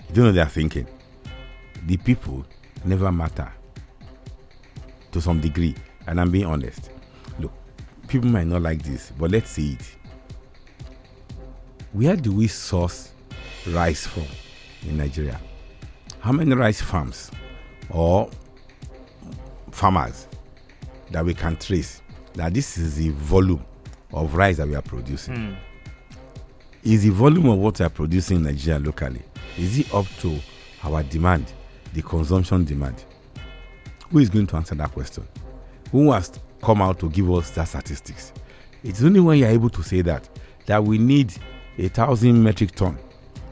[0.08, 0.86] You don't know their thinking.
[1.86, 2.44] The people
[2.84, 3.52] never matter
[5.12, 5.74] to some degree,
[6.08, 6.90] and I'm being honest.
[7.38, 7.52] Look,
[8.08, 9.96] people might not like this, but let's see it.
[11.92, 13.12] Where do we source
[13.68, 14.24] rice from
[14.84, 15.40] in Nigeria?
[16.20, 17.30] How many rice farms
[17.90, 18.28] or
[19.70, 20.26] farmers
[21.10, 22.02] that we can trace
[22.34, 23.64] that this is the volume
[24.12, 25.34] of rice that we are producing?
[25.36, 25.54] Hmm.
[26.82, 29.22] Is the volume of what we are producing in Nigeria locally,
[29.58, 30.38] is it up to
[30.84, 31.52] our demand,
[31.94, 33.04] the consumption demand?
[34.10, 35.26] Who is going to answer that question?
[35.90, 36.30] Who has
[36.62, 38.32] come out to give us that statistics?
[38.84, 40.28] It's only when you're able to say that
[40.66, 41.32] that we need
[41.78, 42.98] a thousand metric ton,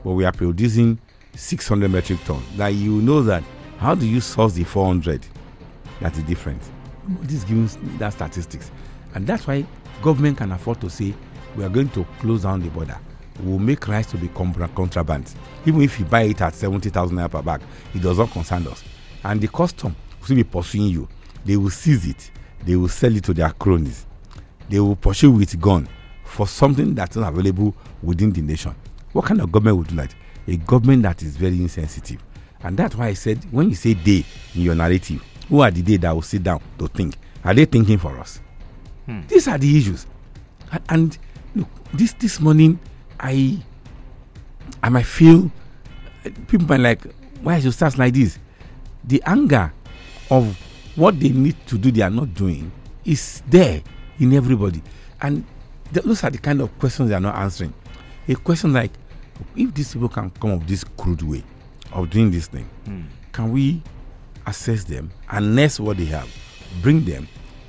[0.04, 0.98] but we are producing
[1.36, 2.42] 600 metric ton.
[2.56, 3.42] That you know that
[3.78, 5.26] how do you source the 400?
[6.00, 6.60] That is different.
[7.22, 8.70] This gives that statistics,
[9.14, 9.66] and that's why
[10.02, 11.14] government can afford to say
[11.56, 12.98] we are going to close down the border.
[13.40, 15.34] We'll make rice to be contraband.
[15.66, 17.60] Even if you buy it at 70,000 naira per bag,
[17.94, 18.84] it does not concern us.
[19.24, 21.08] And the custom still be pursuing you.
[21.44, 22.30] They will seize it.
[22.64, 24.06] They will sell it to their cronies.
[24.68, 25.88] They will pursue with gun
[26.24, 28.74] for something that's not available within the nation.
[29.12, 30.14] What kind of government would do that?
[30.46, 32.22] A government that is very insensitive.
[32.62, 35.82] And that's why I said, when you say they in your narrative, who are the
[35.82, 37.16] they that will sit down to think?
[37.44, 38.40] Are they thinking for us?
[39.06, 39.20] Hmm.
[39.28, 40.06] These are the issues.
[40.72, 41.18] And, and
[41.54, 42.78] look, this this morning,
[43.20, 43.58] I
[44.82, 45.50] I might feel
[46.48, 47.02] people might like,
[47.42, 48.38] why is your start like this?
[49.04, 49.72] The anger
[50.30, 50.56] of
[50.96, 52.72] what they need to do, they are not doing,
[53.04, 53.82] is there
[54.18, 54.82] in everybody.
[55.20, 55.44] And
[55.92, 57.74] those are the kind of questions they are not answering.
[58.28, 58.90] A question like,
[59.56, 61.42] if these people can come up this crude way,
[61.92, 63.04] of doing this thing, mm.
[63.32, 63.80] can we
[64.46, 66.28] assess them, harness what they have,
[66.82, 67.28] bring them?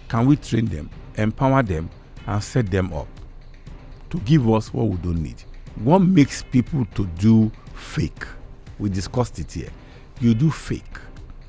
[0.10, 1.90] Can we train them, empower them,
[2.28, 3.08] and set them up
[4.10, 5.44] to give us what we don't need?
[5.76, 8.26] What makes people to do fake?
[8.80, 9.70] We discussed it here.
[10.20, 10.84] You do fake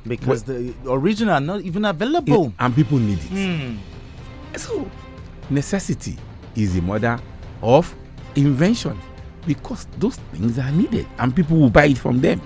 [0.06, 3.30] because the original are not even available, and people need it.
[3.30, 3.78] Mm.
[4.56, 4.88] So,
[5.50, 6.16] necessity
[6.54, 7.18] is the mother
[7.62, 7.94] of
[8.36, 8.98] invention
[9.46, 12.40] because those things are needed, and people will buy it from them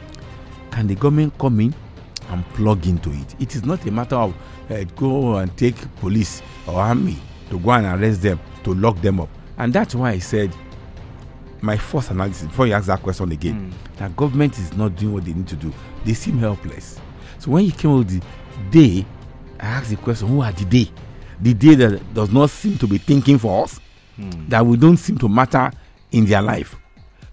[0.70, 1.74] can the government come in
[2.30, 3.34] and plug into it?
[3.40, 4.34] It is not a matter of
[4.70, 7.16] uh, go and take police or army
[7.50, 9.28] to go and arrest them to lock them up.
[9.58, 10.54] And that's why I said
[11.60, 13.96] my first analysis before you ask that question again mm.
[13.98, 15.72] that government is not doing what they need to do.
[16.04, 16.98] They seem helpless.
[17.38, 18.22] So when you came with the
[18.70, 19.04] day,
[19.58, 20.90] I asked the question, who are the day?
[21.40, 23.80] The day that does not seem to be thinking for us,
[24.18, 24.48] mm.
[24.48, 25.70] that we don't seem to matter
[26.12, 26.76] in their life.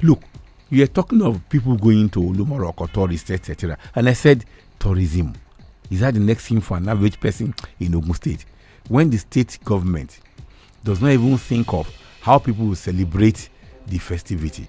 [0.01, 0.21] Look,
[0.69, 3.77] you are talking of people going to Olumo Rock or tourists, etc.
[3.95, 4.45] And I said,
[4.79, 5.33] tourism.
[5.89, 8.45] Is that the next thing for an average person in Ogun State?
[8.89, 10.19] When the state government
[10.83, 11.89] does not even think of
[12.21, 13.49] how people will celebrate
[13.87, 14.67] the festivity,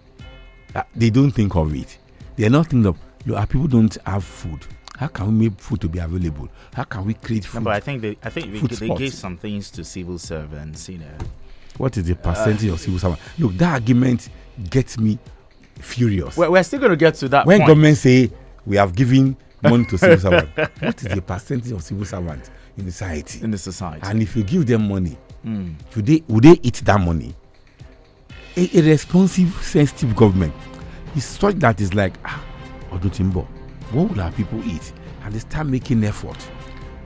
[0.75, 1.99] uh, they don't think of it.
[2.37, 4.65] They are not thinking of, look, people don't have food.
[4.97, 6.49] How can we make food to be available?
[6.73, 7.61] How can we create food?
[7.61, 10.89] No, but I think they, I think they, they gave some things to civil servants.
[10.89, 11.19] You know,
[11.77, 13.23] what is the percentage uh, of civil servants?
[13.39, 14.29] Look, that argument
[14.71, 15.19] gets me
[15.81, 16.37] furious.
[16.37, 17.47] We're, we're still going to get to that.
[17.47, 17.69] When point.
[17.69, 18.31] government say
[18.67, 22.85] we have given money to civil servants, what is the percentage of civil servants in
[22.87, 23.43] the society?
[23.43, 25.75] In the society, and if you give them money, mm.
[25.95, 27.35] would they would they eat that money?
[28.57, 30.53] A, a responsive, sensitive government
[31.17, 32.45] is such that is like ah,
[32.91, 33.47] Odutimbo,
[33.93, 34.93] what will our people eat?
[35.25, 36.37] And they start making effort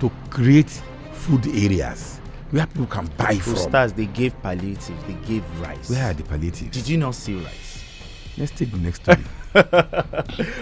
[0.01, 0.71] to create
[1.13, 2.21] food areas
[2.53, 3.57] where people can buy from.
[3.57, 5.91] Stars, they gave palliative, they gave rice.
[5.91, 6.71] Where are the palliatives?
[6.71, 7.85] Did you not see rice?
[8.39, 9.25] Let's take the next story.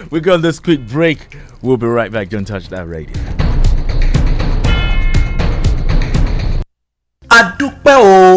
[0.11, 1.37] we go on this quick break.
[1.61, 2.29] We'll be right back.
[2.29, 3.40] Don't touch that radio.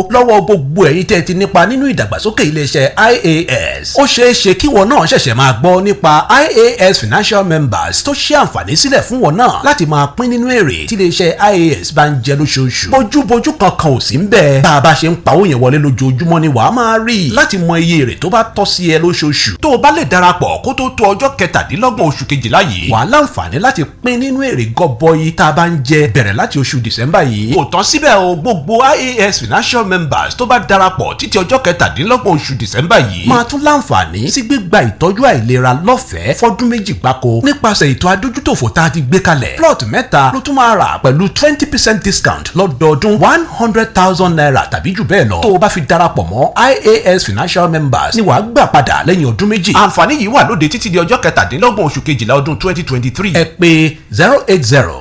[0.04, 4.68] O lọ́wọ́ gbogbo ẹ̀yin tẹ́ ti nípa nínú ìdàgbàsókè iléeṣẹ́ IAS ó ṣeé ṣe kí
[4.68, 9.36] wọn náà ṣẹ̀ṣẹ̀ máa gbọ́ nípa IAS financial members tó ṣe àǹfààní sílẹ̀ fún wọn
[9.36, 12.88] náà láti máa pín nínú èrè tí iléeṣẹ́ IAS bá ń jẹ lóṣooṣù.
[12.90, 16.40] Bójúbójú kankan ò sí ń bẹ́ẹ̀ bá a bá ṣe ń pawó yẹn wọlé lójoojúmọ́
[16.40, 19.56] ni wàá máa rí láti mọ iye èrè tó bá tọ́ sí ẹ lóṣooṣù.
[19.62, 23.58] Tó o bá lè darapọ̀ kó tó tó ọjọ́ kẹtàdínlọ́gbọ̀n oṣù kejìlá yìí wàá láǹfààní
[23.60, 26.00] láti pín nínú èrè gọbọi tá a bá ń jẹ.
[26.14, 27.54] Bẹ̀rẹ̀ láti oṣù December yìí.
[27.54, 28.34] Kò tán síbẹ̀ o.
[28.36, 33.28] Gbogbo IAS financial members tó bá darapọ̀ títí ọjọ́ kẹtàdínlọ́gbọ̀n oṣù december yìí.
[33.28, 38.83] Máa tún láǹfààní sí gbígba ìtọ́jú àìlera lọ́fẹ̀ẹ́ fọ́dún méjì gbáko nípasẹ̀ ètò adójútòfò tá
[38.85, 39.57] a ti gbé kalẹ̀.
[39.61, 44.62] Plot mẹ́ta ló tún máa rà pẹ̀lú twenty percent discount lọ́dọọdún one hundred thousand naira
[44.72, 45.40] tàbí jù bẹ́ẹ̀ lọ.
[45.42, 49.48] Tó o bá fi darapọ̀ mọ́ ias financial members ni wàá gbà padà lẹ́yìn ọdún
[49.52, 49.72] méjì.
[49.83, 53.33] Àǹfààní yìí wà lóde títí di ọjọ́ kẹtàdínlọ́gbọ̀n oṣù kejìlá ọdún twenty twenty three.
[53.35, 53.70] Ẹ pè
[54.18, 54.96] zero eight zero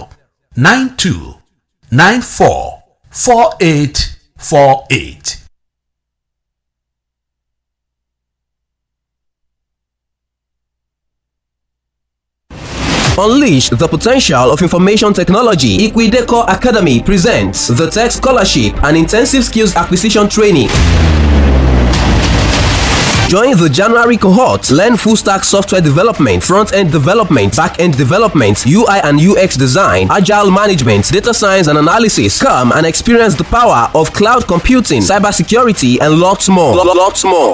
[0.55, 1.19] nine two
[1.91, 2.63] nine four
[3.11, 4.12] four eight.
[4.43, 5.39] 48.
[13.17, 15.87] Unleash the potential of information technology.
[15.87, 20.67] Equideco Academy presents the Tech Scholarship and Intensive Skills Acquisition Training.
[23.29, 24.69] Join the January cohort.
[24.69, 30.07] Learn full stack software development, front end development, back end development, UI and UX design,
[30.11, 32.39] agile management, data science and analysis.
[32.39, 36.75] Come and experience the power of cloud computing, cybersecurity, and lots more.
[36.75, 37.53] Lots more.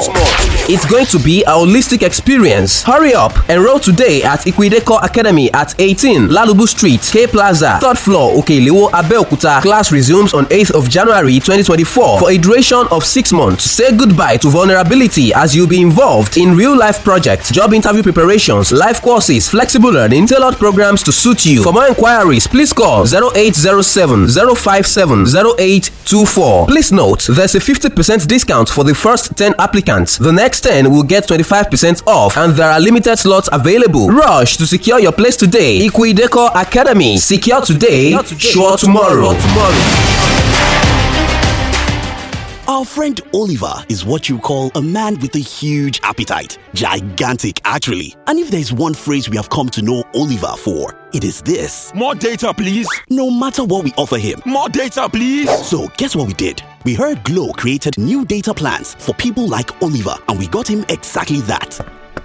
[0.71, 2.83] It's going to be a holistic experience.
[2.83, 3.31] Hurry up!
[3.49, 9.61] Enroll today at Equideco Academy at 18 Lalubu Street, K Plaza, third floor, Okelewo, Abeokuta.
[9.61, 13.63] Class resumes on 8th of January 2024 for a duration of six months.
[13.63, 18.71] Say goodbye to vulnerability as you be involved in real life projects, job interview preparations,
[18.71, 21.61] life courses, flexible learning, tailored programs to suit you.
[21.63, 26.65] For more inquiries, please call 0807 057 0824.
[26.67, 30.17] Please note there's a 50% discount for the first 10 applicants.
[30.17, 34.07] The next 10 will get 25% off, and there are limited slots available.
[34.09, 35.87] Rush to secure your place today.
[35.87, 37.17] Equideco Academy.
[37.17, 39.33] Secure today, sure tomorrow.
[39.39, 40.78] tomorrow.
[42.69, 46.59] Our friend Oliver is what you call a man with a huge appetite.
[46.75, 48.15] Gigantic, actually.
[48.27, 51.91] And if there's one phrase we have come to know Oliver for, it is this
[51.95, 52.87] More data, please.
[53.09, 54.39] No matter what we offer him.
[54.45, 55.49] More data, please.
[55.65, 56.61] So, guess what we did?
[56.85, 60.85] We heard Glo created new data plans for people like Oliver, and we got him
[60.89, 61.79] exactly that.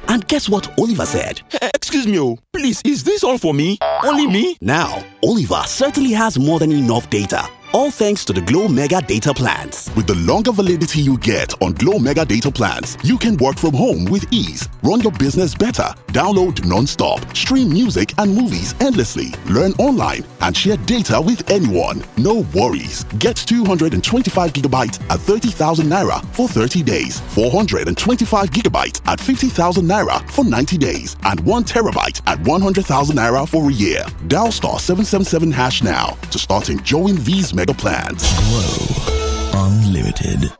[0.09, 1.41] And guess what Oliver said?
[1.55, 3.79] Eh, eh, excuse me, oh, please, is this all for me?
[4.03, 4.59] Only me?
[4.61, 7.49] Now, Oliver certainly has more than enough data.
[7.75, 9.91] All thanks to the Glo Mega Data Plans.
[9.97, 13.75] With the longer validity you get on Glo Mega Data Plans, you can work from
[13.75, 19.73] home with ease, run your business better, download non-stop, stream music and movies endlessly, learn
[19.73, 22.05] online, and share data with anyone.
[22.17, 23.03] No worries.
[23.19, 30.45] Get 225 gigabytes at 30,000 naira for 30 days, 425 gigabytes at 50,000 naira for
[30.45, 34.05] 90 days, and 1 terabyte at 100,000 naira for a year.
[34.29, 38.23] Dial star 777 hash now to start enjoying these mega plans.
[38.41, 40.53] Glo Unlimited.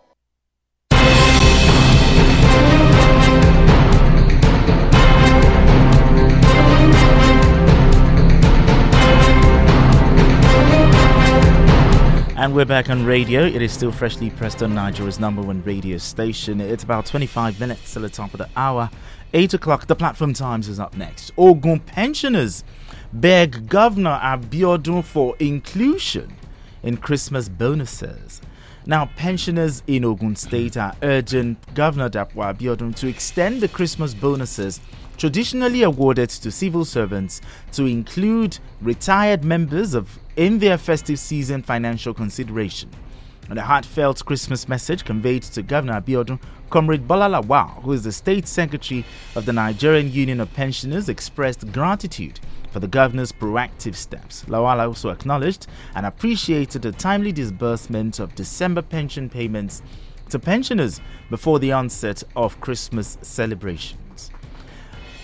[12.37, 13.45] And we're back on radio.
[13.45, 16.61] It is still freshly pressed on Nigeria's number one radio station.
[16.61, 18.89] It's about 25 minutes to the top of the hour.
[19.35, 21.33] 8 o'clock, the platform times is up next.
[21.37, 22.65] Ogun pensioners
[23.13, 26.35] beg Governor Abiodun for inclusion
[26.85, 28.41] in Christmas bonuses.
[28.87, 34.81] Now, pensioners in Ogun State are urging Governor Dapo Abiodun to extend the Christmas bonuses
[35.17, 37.41] traditionally awarded to civil servants
[37.73, 42.91] to include retired members of in their festive season financial consideration.
[43.51, 48.13] In a heartfelt Christmas message conveyed to Governor Abiodun, Comrade Bola Lawal, who is the
[48.13, 49.05] State Secretary
[49.37, 52.41] of the Nigerian Union of Pensioners, expressed gratitude
[52.75, 54.45] for the governor's proactive steps.
[54.49, 59.81] Lawal also acknowledged and appreciated the timely disbursement of December pension payments
[60.29, 61.01] to pensioners
[61.31, 64.33] before the onset of Christmas celebrations.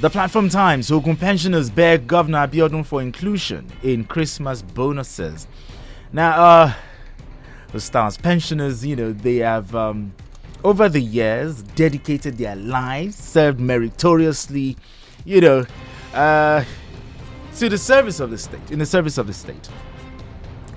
[0.00, 5.48] The Platform Times, Ogun pensioners beg Governor Abiodun for inclusion in Christmas bonuses.
[6.12, 6.72] Now, uh,
[7.72, 10.14] the stars pensioners, you know, they have um,
[10.62, 14.76] over the years dedicated their lives, served meritoriously,
[15.24, 15.66] you know,
[16.14, 16.62] uh,
[17.60, 19.68] to the service of the state, in the service of the state.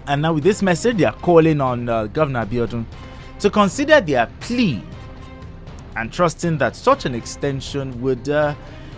[0.06, 2.86] And now with this message, they are calling on uh, Governor Abiodun
[3.40, 4.84] to consider their plea
[5.96, 8.54] and trusting that such an extension would, uh,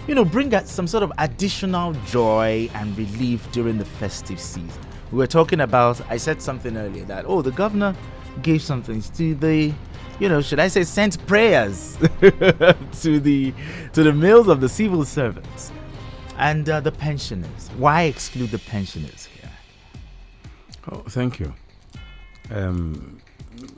[0.08, 4.82] you know, bring some sort of additional joy and relief during the festive season.
[5.12, 7.96] We were talking about, I said something earlier that, oh, the governor
[8.42, 9.72] gave something to the,
[10.20, 13.54] you know, should I say, sent prayers to the
[13.94, 15.72] to the mills of the civil servants
[16.38, 17.70] and uh, the pensioners.
[17.78, 19.50] Why exclude the pensioners here?
[20.92, 21.54] Oh, thank you.
[22.52, 23.20] Um,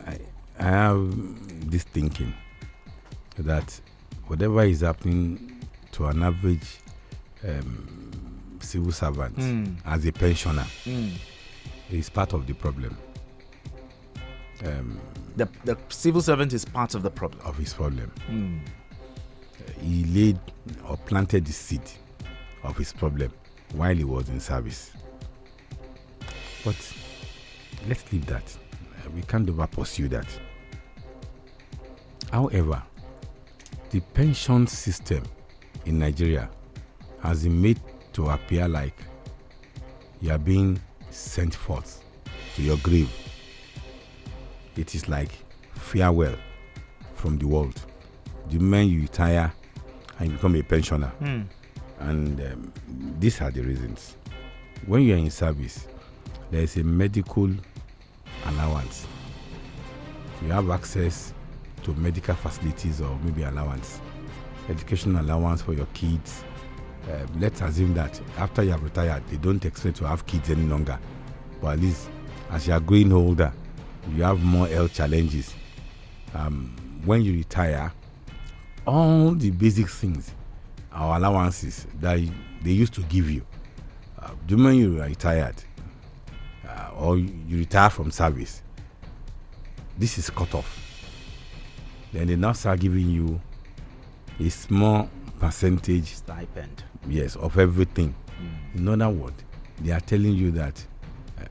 [0.05, 0.17] I,
[0.59, 2.33] I have this thinking
[3.37, 3.79] that
[4.25, 5.59] whatever is happening
[5.93, 6.67] to an average
[7.47, 8.11] um,
[8.59, 9.75] civil servant Mm.
[9.85, 11.11] as a pensioner Mm.
[11.91, 12.97] is part of the problem.
[14.65, 14.99] Um,
[15.37, 17.39] The, the civil servant is part of the problem.
[17.45, 18.11] of his problem.
[18.29, 18.59] Mm.
[19.81, 20.39] He laid
[20.89, 21.81] or planted the seed
[22.63, 23.31] of his problem
[23.73, 24.91] while he was in service.
[26.63, 26.75] But
[27.87, 28.43] let's leave that.
[29.05, 30.27] Uh, We can't over pursue that.
[32.31, 32.81] However,
[33.91, 35.23] the pension system
[35.85, 36.49] in Nigeria
[37.23, 37.79] has been made
[38.13, 38.95] to appear like
[40.21, 40.79] you are being
[41.09, 42.03] sent forth
[42.55, 43.09] to your grave.
[44.75, 45.31] It is like
[45.73, 46.35] farewell
[47.15, 47.79] from the world.
[48.49, 49.51] The moment you retire
[50.19, 51.41] and become a pensioner, Hmm.
[51.99, 52.73] And um,
[53.19, 54.15] these are the reasons.
[54.85, 55.87] When you are in service,
[56.51, 57.49] there is a medical
[58.45, 59.07] allowance.
[60.41, 61.33] You have access
[61.83, 63.99] to medical facilities or maybe allowance,
[64.69, 66.43] education allowance for your kids.
[67.09, 70.63] Uh, let's assume that after you have retired, they don't expect to have kids any
[70.63, 70.99] longer.
[71.61, 72.09] But at least
[72.51, 73.51] as you are growing older,
[74.15, 75.53] you have more health challenges.
[76.33, 76.75] Um,
[77.05, 77.91] when you retire,
[78.85, 80.33] all the basic things,
[80.97, 82.19] our allowances that
[82.63, 83.45] they used to give you,
[84.19, 85.55] uh, the moment you are retired
[86.67, 88.61] uh, or you you retire from service,
[89.97, 90.83] this is cut off.
[92.11, 93.39] Then they now start giving you
[94.39, 96.83] a small percentage stipend.
[97.07, 98.13] Yes, of everything.
[98.73, 98.79] Mm.
[98.79, 99.43] In other words,
[99.81, 100.83] they are telling you that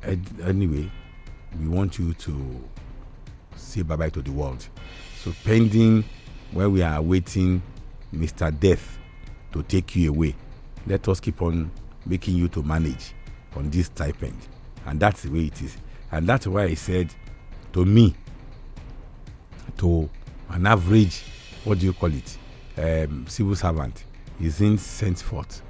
[0.05, 0.91] uh, anyway,
[1.61, 2.65] we want you to
[3.55, 4.67] say bye bye to the world.
[5.23, 6.05] So, pending
[6.53, 7.63] where we are awaiting
[8.15, 8.57] Mr.
[8.59, 8.96] Death
[9.57, 10.35] to take you away,
[10.87, 11.71] let us keep on
[12.05, 13.15] making you to manage
[13.55, 14.37] on this stipend.
[14.85, 15.77] And that's the way it is.
[16.13, 17.13] And that's why I said
[17.73, 18.15] to me,
[19.79, 20.09] to
[20.51, 21.25] an average,
[21.65, 22.39] what do you call it,
[22.79, 24.05] um, civil servant,
[24.41, 25.63] isn't sent forth,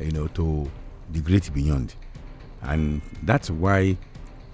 [0.00, 0.70] you know, to
[1.12, 1.94] the great beyond.
[2.62, 3.96] And that's why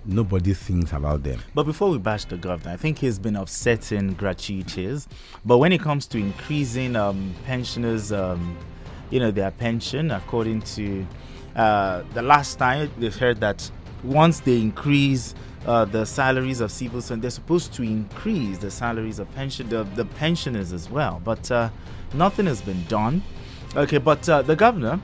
[0.04, 1.40] nobody thinks about them.
[1.54, 5.08] But before we bash the governor, I think he's been offsetting gratuities.
[5.44, 8.56] But when it comes to increasing um, pensioners, um,
[9.10, 11.06] you know, their pension, according to
[11.56, 13.70] uh, the last time they heard that
[14.04, 15.34] once they increase
[15.66, 19.84] uh, the salaries of civil servants, they're supposed to increase the salaries of pension the,
[19.94, 21.20] the pensioners as well.
[21.22, 21.70] But uh,
[22.14, 23.22] nothing has been done.
[23.76, 25.00] Okay, but uh, the governor,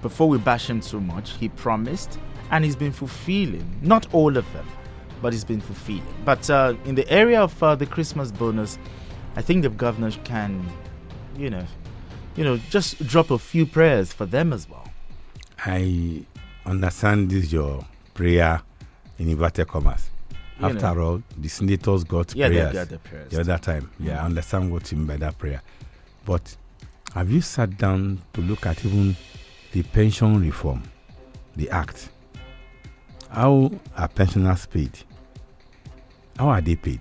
[0.00, 2.18] before we bash him too much, he promised
[2.50, 3.78] and he's been fulfilling.
[3.82, 4.66] Not all of them,
[5.20, 6.06] but he's been fulfilling.
[6.24, 8.78] But uh, in the area of uh, the Christmas bonus,
[9.36, 10.66] I think the governor can,
[11.36, 11.66] you know,
[12.36, 14.88] you know, just drop a few prayers for them as well.
[15.58, 16.24] I
[16.66, 18.60] understand this your prayer
[19.18, 20.10] in inverted commas.
[20.58, 21.02] You After know.
[21.02, 23.90] all, the senators got yeah, prayers, they got the prayers the other time.
[23.98, 24.22] Yeah, mm.
[24.22, 25.62] I understand what you mean by that prayer.
[26.24, 26.56] But
[27.14, 29.16] have you sat down to look at even
[29.72, 30.82] the pension reform,
[31.56, 32.10] the act?
[33.30, 34.96] How are pensioners paid?
[36.38, 37.00] How are they paid?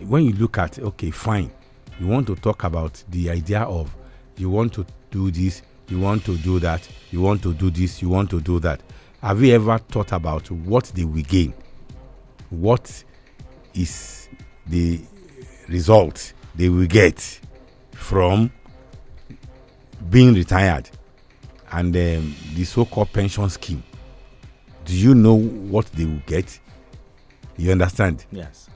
[0.00, 1.52] When you look at, okay, fine,
[2.02, 3.94] you want to talk about the idea of
[4.36, 8.02] you want to do this, you want to do that, you want to do this,
[8.02, 8.80] you want to do that.
[9.20, 11.54] Have you ever thought about what they will gain?
[12.50, 13.04] What
[13.74, 14.28] is
[14.66, 15.00] the
[15.68, 17.40] result they will get
[17.92, 18.50] from
[20.10, 20.90] being retired
[21.70, 23.82] and um, the so called pension scheme?
[24.84, 26.58] do you know what they will get?
[27.56, 28.24] You understand?
[28.32, 28.68] Yes.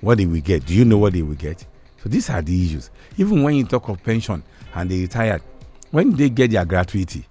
[0.00, 0.64] What they will get.
[0.66, 1.64] Do you know what they will get?
[2.02, 2.90] So these are the issues.
[3.16, 4.42] Even when you talk of pension
[4.74, 5.42] and they retired,
[5.90, 7.26] when they get their gratuity,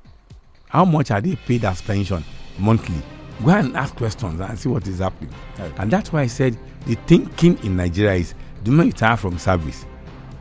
[0.68, 2.24] how much are they paid as pension
[2.60, 3.02] monthly?
[3.44, 5.34] Go and ask questions and see what is happening.
[5.60, 5.74] Okay.
[5.78, 9.86] And that's why I said the thinking in Nigeria is do not retire from service.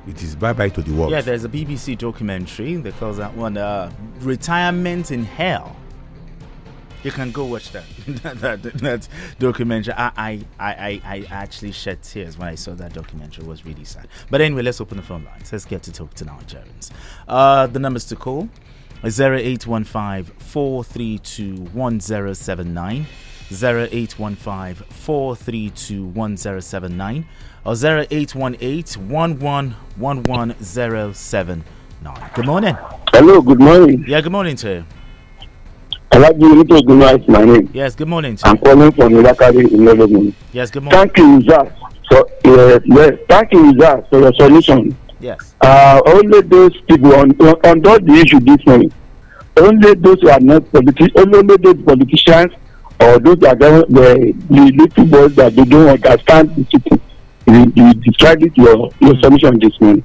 [0.06, 1.12] It is bye bye to the world.
[1.12, 2.76] Yeah, there's a BBC documentary.
[2.76, 5.76] They call that one uh, Retirement in Hell
[7.02, 7.84] you can go watch that
[8.22, 9.94] that, that, that documentary.
[9.94, 13.44] I, I, I, I actually shed tears when I saw that documentary.
[13.44, 14.08] It was really sad.
[14.30, 15.52] But anyway, let's open the phone lines.
[15.52, 16.90] Let's get to talk to Nigerians.
[17.26, 18.48] Uh, the numbers to call
[19.02, 23.06] is 0815 432 1079.
[23.50, 27.26] 0815 432 1079
[27.64, 31.64] or 0818 111179.
[32.34, 32.76] Good morning.
[33.12, 34.04] Hello, good morning.
[34.06, 34.84] Yeah, good morning to you.
[36.10, 37.68] Alaji Onitogunwa is my name.
[37.74, 38.38] Yes, good morning.
[38.44, 40.34] I'm calling from Ilakari in Lebanon.
[40.52, 40.98] Yes, good morning.
[41.00, 41.72] Thank you, Zach.
[42.10, 44.96] So, yes, yes, thank you, Zach, for your solution.
[45.20, 45.54] Yes.
[45.60, 48.92] Uh, only those people on, on, on the issue this morning,
[49.58, 52.52] only those who are not politi- only those politicians
[53.00, 57.02] or those that don't, the, the little boys that they don't understand the city,
[57.46, 59.20] you, you described it your, your mm.
[59.22, 60.04] solution this morning.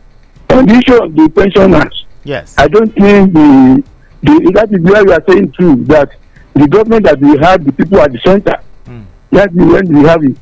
[0.50, 3.84] On the issue of the pensioners, yes, I don't think the
[4.24, 6.10] the, that is where we are saying true that
[6.54, 8.56] the government that we have the people at the center
[8.86, 9.04] mm.
[9.32, 10.38] that's the when we have it.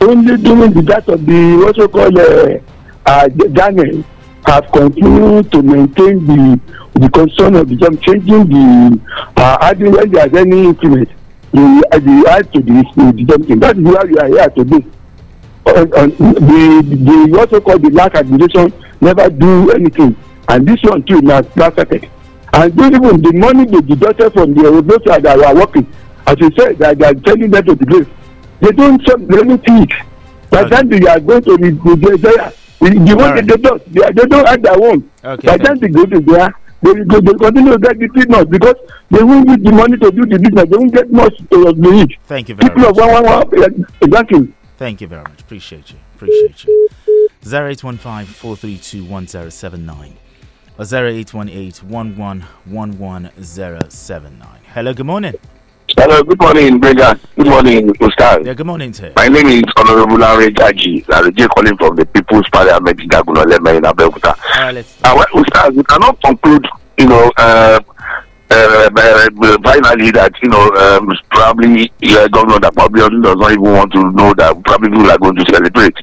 [0.00, 2.58] Only during the that of the what we call uh,
[3.06, 4.02] uh, Daniel
[4.46, 6.60] have continued to maintain the
[6.94, 9.00] the concern of the job changing the
[9.36, 11.08] uh, adding when there is any increment
[11.52, 14.86] the uh, the add to the the job that is why we are here today.
[15.66, 20.16] Uh, uh, the the what we call the last administration never do anything.
[20.48, 22.08] And this one too na na started
[22.52, 25.86] And even the money they deducted from the those that are working,
[26.26, 28.08] as you said, that they are telling them to the grave.
[28.60, 29.94] They don't really teach.
[30.50, 34.26] By the time they are going to the, the Isaiah, the they don't, they, they
[34.26, 35.10] don't have their own.
[35.22, 38.50] By the time they go to there, they will they continue to get the treatment
[38.50, 38.74] because
[39.10, 40.68] they won't use the money to do the business.
[40.68, 42.16] They won't get much to the.
[42.26, 42.94] Thank you very People much.
[42.94, 44.54] People of one, one, one.
[44.76, 45.40] Thank you very much.
[45.40, 45.98] Appreciate you.
[46.16, 46.88] Appreciate you.
[47.44, 50.29] 0815 432 1079
[50.80, 52.40] or 0818
[54.72, 55.34] Hello, good morning.
[55.98, 57.20] Hello, good morning, Benga.
[57.36, 58.46] Good morning, Ustaz.
[58.46, 59.12] Yeah, good morning, sir.
[59.16, 61.06] My name is Honorable Larry Jaji.
[61.08, 64.34] Larry J calling from the People's Parliament in Dagunolema in Abeokuta.
[64.58, 66.66] All right, uh, well, Ustaz, we cannot conclude,
[66.98, 67.80] you know, uh
[68.52, 73.62] uh, uh, uh, finally that you know um, probably uh, Governor probably does not even
[73.62, 75.94] want to know that probably people are going to celebrate.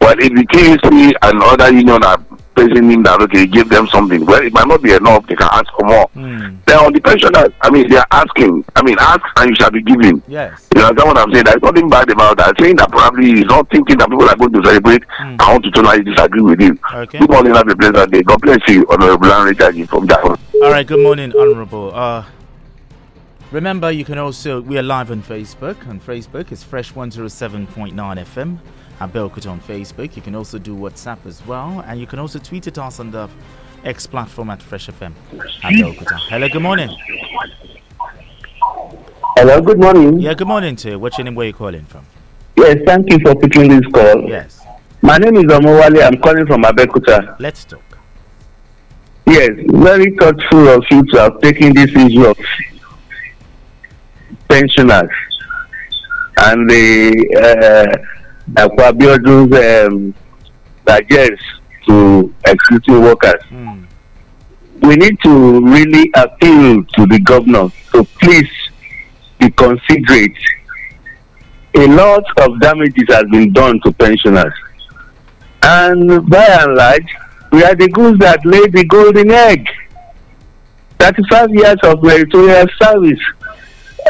[0.00, 2.18] But if the KC and other union are
[2.56, 4.24] praising him that okay, he gave them something.
[4.24, 5.26] Well, it might not be enough.
[5.26, 6.08] They can ask for more.
[6.16, 6.56] Hmm.
[6.66, 8.64] Then on the pensioners, I mean, they are asking.
[8.74, 10.22] I mean, ask and you shall be given.
[10.26, 10.68] Yes.
[10.74, 11.44] You know, that's what I'm saying.
[11.44, 12.56] There's nothing bad about that.
[12.58, 15.04] Saying that probably he's not thinking that people are going to celebrate.
[15.20, 16.80] I want to totally disagree with him.
[16.94, 17.18] Okay.
[17.18, 18.22] Good morning, have a pleasant day.
[18.22, 20.38] God bless you, Honorable Henry Jaji from Jaffa.
[20.62, 21.94] All right, good morning, Honorable.
[21.94, 22.24] Uh,
[23.52, 25.86] remember, you can also, we are live on Facebook.
[25.88, 28.58] On Facebook, it's Fresh 107.9 FM.
[29.00, 30.16] Abeokuta on Facebook.
[30.16, 31.84] You can also do WhatsApp as well.
[31.86, 33.28] And you can also tweet at us on the
[33.84, 35.12] X platform at Fresh FM.
[35.62, 36.18] Abeokuta.
[36.28, 36.90] Hello, good morning.
[39.38, 40.18] Hello, good morning.
[40.20, 40.98] Yeah, good morning to you.
[40.98, 41.34] What's your name?
[41.34, 42.06] Where are you calling from?
[42.56, 44.22] Yes, thank you for picking this call.
[44.28, 44.64] Yes.
[45.02, 46.02] My name is Omowale.
[46.02, 47.36] I'm calling from Abeokuta.
[47.38, 47.82] Let's talk.
[49.26, 52.38] Yes, very thoughtful of you to have taken this issue of
[54.48, 55.10] pensioners
[56.38, 58.15] and the uh,
[58.54, 60.14] Akwabiodun's um,
[60.86, 61.40] largesse
[61.88, 63.42] to existing workers.
[64.82, 68.50] We need to really appeal to the governor to please
[69.40, 70.36] be considerate.
[71.74, 74.52] A lot of damages has been done to pensioners.
[75.62, 77.06] And by and large,
[77.52, 79.66] we are the goods that lay the golden egg.
[80.98, 83.20] 35 years of meritorious service.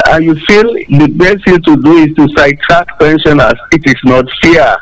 [0.05, 3.59] And you feel the best thing to do is to sidetrack pensioners.
[3.71, 4.77] It is not fair.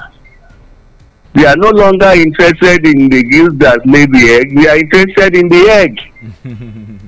[1.33, 4.55] We are no longer interested in the gills that lay the egg.
[4.55, 5.99] We are interested in the egg.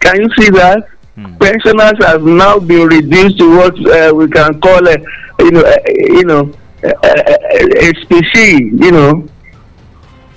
[0.00, 0.88] Can you see that?
[1.40, 4.96] Pensioners have now been reduced to what uh, we can call a,
[5.40, 6.52] you know, a, you know,
[6.84, 9.26] a, a, a species, you know,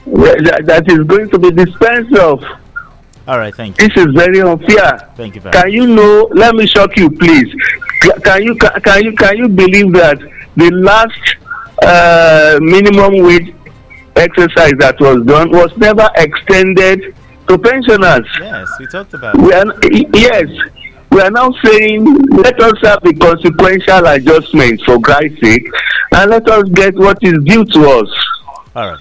[0.08, 2.44] that, that is going to be dispensed of.
[3.28, 3.88] All right, thank you.
[3.88, 5.10] This is very unfair.
[5.16, 5.64] Thank you very much.
[5.64, 6.28] Can you know?
[6.34, 7.54] Let me shock you, please.
[8.24, 10.18] Can you ca- can you can you believe that
[10.56, 11.36] the last
[11.84, 13.54] uh, minimum wage
[14.16, 17.16] exercise that was done was never extended
[17.48, 18.28] to pensioners?
[18.40, 19.66] Yes, we talked about We are,
[20.14, 20.48] yes,
[21.12, 25.68] we are now saying let us have the consequential adjustment for Christ's sake,
[26.16, 28.10] and let us get what is due to us.
[28.76, 29.00] All right.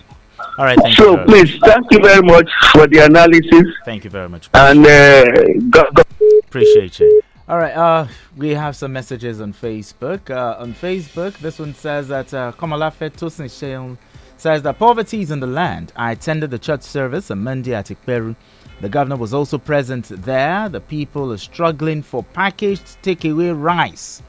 [0.61, 1.05] All right, thank you.
[1.05, 4.51] So please, thank you very much for the analysis, Thank you very much.
[4.53, 6.05] and uh,
[6.45, 7.23] Appreciate you.
[7.49, 8.07] All right, uh,
[8.37, 10.29] we have some messages on Facebook.
[10.29, 13.97] Uh, on Facebook, this one says that uh, Komolafe Tosin
[14.37, 15.95] says that poverty is in the land.
[15.97, 18.37] I attended the church service on Monday at Iperu.
[18.83, 20.69] The governor was also present there.
[20.69, 24.23] The people are struggling for packaged takeaway rice.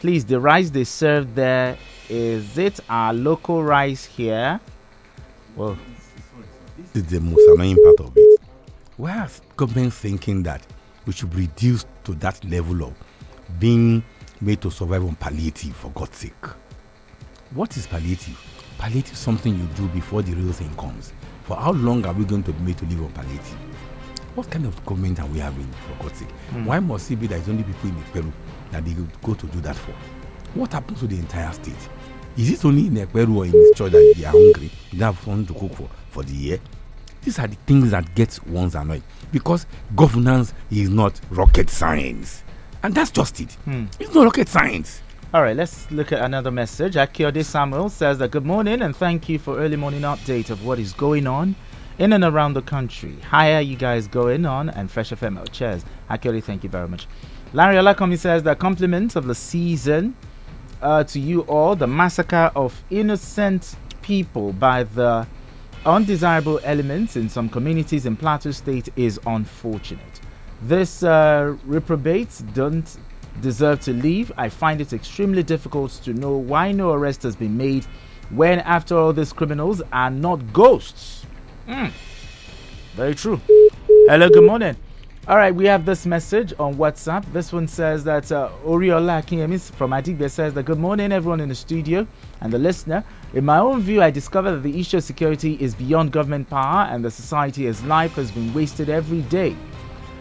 [0.00, 1.78] Please, the rice they serve there,
[2.10, 4.60] is it our local rice here?
[5.56, 5.78] Well,
[6.92, 8.40] This is the most annoying part of it.
[8.98, 10.60] Why is government thinking that
[11.06, 12.92] we should reduce to that level of
[13.58, 14.02] being
[14.42, 16.44] made to survive on palliative, for God's sake?
[17.54, 18.38] What is palliative?
[18.76, 21.14] Palliative is something you do before the real thing comes.
[21.44, 23.56] For how long are we going to be made to live on palliative?
[24.34, 26.30] What kind of government are we having, for God's sake?
[26.50, 26.66] Hmm.
[26.66, 28.32] Why must it be that it's only people in Peru
[28.72, 29.92] that they go to do that for?
[30.52, 31.88] What happens to the entire state?
[32.36, 34.70] Is it only in Iperu or in church that they are hungry?
[34.92, 36.60] They don't have something to cook for, for the year?
[37.22, 39.64] These are the things that get one's annoyed because
[39.94, 42.44] governance is not rocket science.
[42.82, 43.52] And that's just it.
[43.64, 43.86] Hmm.
[43.98, 45.00] It's not rocket science.
[45.32, 46.94] All right, let's look at another message.
[46.94, 50.78] Akiode Samuel says that good morning and thank you for early morning update of what
[50.78, 51.56] is going on
[51.98, 53.16] in and around the country.
[53.22, 54.68] How are you guys going on?
[54.68, 55.86] And Fresh FM out chairs.
[56.10, 57.06] Akiode, thank you very much.
[57.54, 60.14] Larry Olakomi says that compliments of the season
[60.82, 61.76] uh, to you all.
[61.76, 65.26] The massacre of innocent people by the
[65.84, 70.20] undesirable elements in some communities in Plateau State is unfortunate.
[70.62, 72.96] This uh, reprobates don't
[73.40, 74.32] deserve to leave.
[74.36, 77.84] I find it extremely difficult to know why no arrest has been made
[78.30, 81.26] when, after all, these criminals are not ghosts.
[81.68, 81.92] Mm.
[82.94, 83.40] Very true.
[84.08, 84.76] Hello, good morning.
[85.28, 87.24] All right, we have this message on WhatsApp.
[87.32, 89.20] This one says that uh, Oriola
[89.72, 92.06] from Adigbe says that good morning, everyone in the studio
[92.42, 93.02] and the listener.
[93.34, 96.86] In my own view, I discovered that the issue of security is beyond government power
[96.88, 99.56] and the society as life has been wasted every day.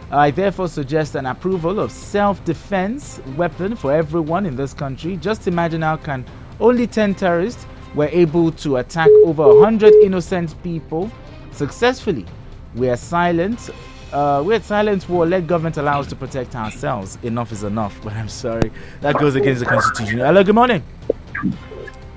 [0.10, 5.18] I therefore suggest an approval of self-defense weapon for everyone in this country.
[5.18, 6.26] Just imagine how can
[6.60, 11.12] only 10 terrorists were able to attack over 100 innocent people
[11.51, 12.26] successfully.
[12.74, 13.70] We are silent.
[14.16, 15.26] Uh, we're at silent war.
[15.26, 17.18] Let government allow us to protect ourselves.
[17.22, 17.99] Enough is enough.
[18.01, 18.72] But I'm sorry.
[19.01, 20.20] That goes against the constitution.
[20.20, 20.82] Hello, good morning.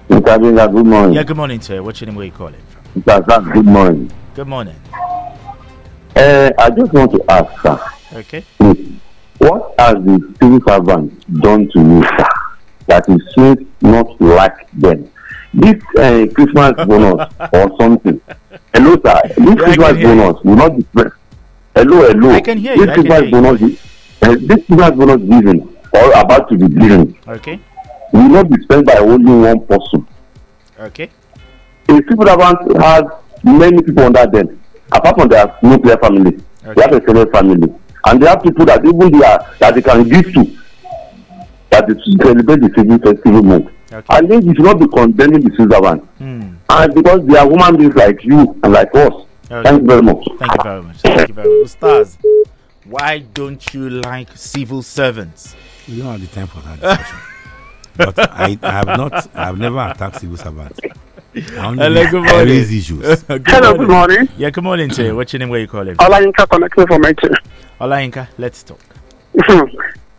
[0.09, 1.13] Good morning.
[1.15, 1.83] Yeah, good morning, sir.
[1.83, 2.15] What's your name?
[2.15, 2.63] Where you calling?
[3.01, 4.13] Azak, good morning.
[4.37, 4.77] Good morning.
[6.15, 7.81] Uh, I just want to ask, sir,
[8.21, 8.45] Okay.
[9.39, 12.29] what has the civil servant done to you, sir,
[12.87, 15.11] that it seems not like them?
[15.55, 18.21] this uh, Christmas bonus or something.
[18.73, 19.21] Hello, sir.
[19.27, 20.07] This Yeah, Christmas you.
[20.07, 21.03] bonus will not be.
[21.79, 22.31] Hello, hello.
[22.31, 23.43] I can hear you, This I can Christmas hear you.
[23.43, 23.81] bonus, is-
[24.23, 25.59] uh, this Christmas bonus given
[25.95, 27.61] or about to be given Okay.
[28.13, 30.07] will not be spent by only one person.
[30.81, 31.09] Okay.
[31.89, 33.03] A civil servant has
[33.45, 34.59] many people under them.
[34.91, 36.39] Apart from their nuclear family,
[36.75, 37.69] they have a extended family,
[38.07, 40.45] and they have people that even they are that they can give to
[41.71, 43.69] that is to celebrate the civil festival month.
[44.09, 46.09] I think you should not be condemning the civil servant.
[46.71, 49.13] And because they are human beings like you and like us.
[49.51, 49.63] Okay.
[49.69, 50.29] Thank you very much.
[50.39, 50.97] Thank you very much.
[50.99, 51.71] Thank you very much.
[51.71, 52.19] Ustaz,
[52.85, 55.57] why don't you like civil servants?
[55.89, 57.19] We don't have the time for that discussion.
[57.97, 60.79] but I, I have not, I have never attacked civil servants.
[61.35, 62.49] I only Hello, good I morning.
[62.49, 63.23] raise issues.
[63.29, 64.29] Hello, good morning.
[64.37, 65.17] Yeah, good morning to you.
[65.17, 65.49] What's your name?
[65.49, 65.97] Where you calling?
[65.97, 67.19] Olayinka connecting from it.
[67.81, 68.81] Olayinka, let's talk.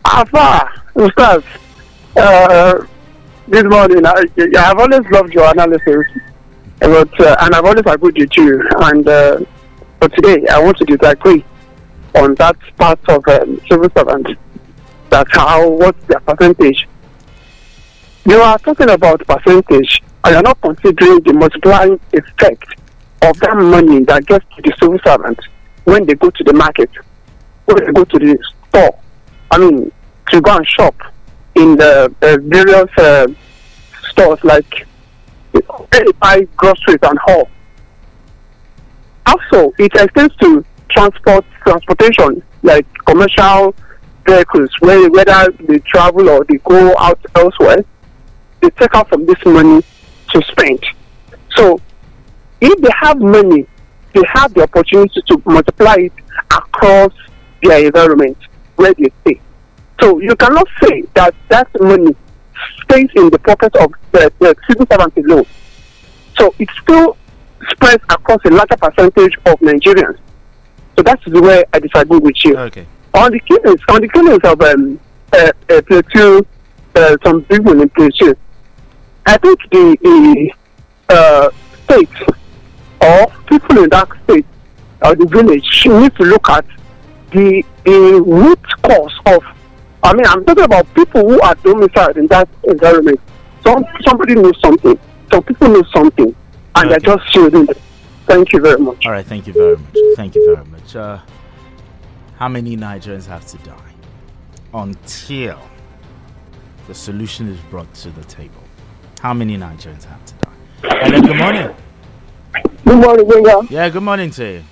[0.05, 1.43] Alpha, Ustaz,
[2.15, 2.86] uh,
[3.47, 4.23] this morning, I,
[4.57, 6.05] I have always loved your analysis,
[6.80, 8.67] but, uh, and I've always agreed with you.
[8.82, 9.39] And uh,
[9.99, 11.43] but today, I want to disagree
[12.15, 14.32] on that part of um, civil servants.
[15.09, 16.88] That's how, what's their percentage?
[18.25, 22.65] You are talking about percentage, and you're not considering the multiplying effect
[23.23, 25.39] of that money that gets to the civil servant
[25.84, 26.89] when they go to the market,
[27.65, 28.38] when they go to the
[28.69, 28.97] store.
[29.51, 29.91] I mean,
[30.30, 30.95] to go and shop
[31.55, 33.27] in the uh, various uh,
[34.11, 34.88] stores like
[36.19, 37.49] buy groceries and all.
[39.25, 43.75] Also, it extends to transport transportation like commercial
[44.25, 47.83] vehicles, where whether they travel or they go out elsewhere,
[48.61, 49.81] they take out from this money
[50.31, 50.83] to spend.
[51.55, 51.79] So,
[52.61, 53.65] if they have money,
[54.13, 56.13] they have the opportunity to multiply it
[56.51, 57.13] across
[57.61, 58.37] their environment
[58.75, 59.39] where they stay.
[60.01, 62.15] So you cannot say that that money
[62.89, 65.45] stays in the pocket of the, the civil servant alone.
[66.37, 67.17] So it still
[67.71, 70.17] spreads across a larger percentage of Nigerians.
[70.95, 72.57] So that's where I disagree with you.
[72.57, 72.85] Okay.
[73.13, 74.99] On the killings, on the killings of um,
[75.33, 76.45] uh, uh, Plateau,
[76.95, 78.35] uh, some people in Plateau,
[79.25, 80.53] I think the, the
[81.09, 81.49] uh,
[81.83, 82.09] state
[83.01, 84.45] or people in that state
[85.01, 86.65] or the village need to look at
[87.31, 89.43] the the root cause of
[90.03, 93.19] I mean I'm talking about people who are domiciled in that environment.
[93.63, 94.97] Some somebody knows something.
[95.31, 96.35] Some people know something
[96.75, 97.77] and they're just shielding it.
[98.25, 99.05] Thank you very much.
[99.05, 99.95] All right, thank you very much.
[100.15, 100.95] Thank you very much.
[100.95, 101.19] Uh,
[102.37, 103.93] how many Nigerians have to die
[104.73, 105.59] until
[106.87, 108.63] the solution is brought to the table?
[109.21, 110.49] How many Nigerians have to die?
[110.83, 111.75] Hello, good morning.
[112.85, 113.67] Good morning, Benga.
[113.69, 114.63] Yeah, good morning to you.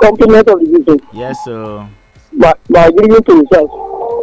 [0.00, 1.00] Compliment of the vision.
[1.12, 1.88] Yes, so
[2.34, 3.70] By, by giving to yourself.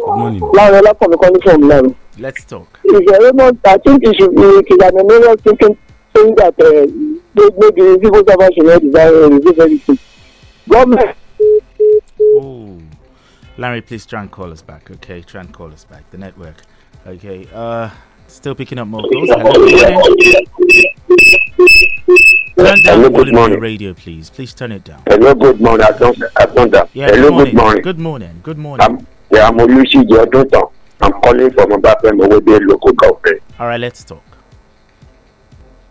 [0.04, 0.40] Good morning.
[0.40, 1.94] Larola from the calling from Laro.
[2.18, 2.78] let's talk.
[2.84, 5.78] If you're able, I think it should be it is an error thinking
[6.14, 6.86] saying that uh,
[7.34, 9.98] they- maybe civil servants should not design or receive anything.
[10.68, 11.16] Government
[12.20, 12.82] Ooh.
[13.56, 14.90] Larry, please try and call us back.
[14.90, 16.08] Okay, try and call us back.
[16.10, 16.56] The network.
[17.06, 17.48] Okay.
[17.52, 17.90] Uh,
[18.28, 19.28] still picking up more calls.
[19.30, 19.52] Hello.
[22.56, 23.56] Turn down Hello, the good volume of morning.
[23.56, 24.30] the radio, please.
[24.30, 25.02] Please turn it down.
[25.06, 25.86] Hello, good morning.
[25.86, 26.88] I've done, I've done that.
[26.94, 27.56] Yeah, Hello, good good morning.
[27.56, 27.82] morning.
[27.82, 28.40] Good morning.
[28.42, 29.06] Good morning.
[29.30, 30.70] Yeah, I'm Olushi Jodotan.
[31.00, 33.42] I'm calling from Obafemi Owode local government.
[33.58, 34.22] All right, let's talk.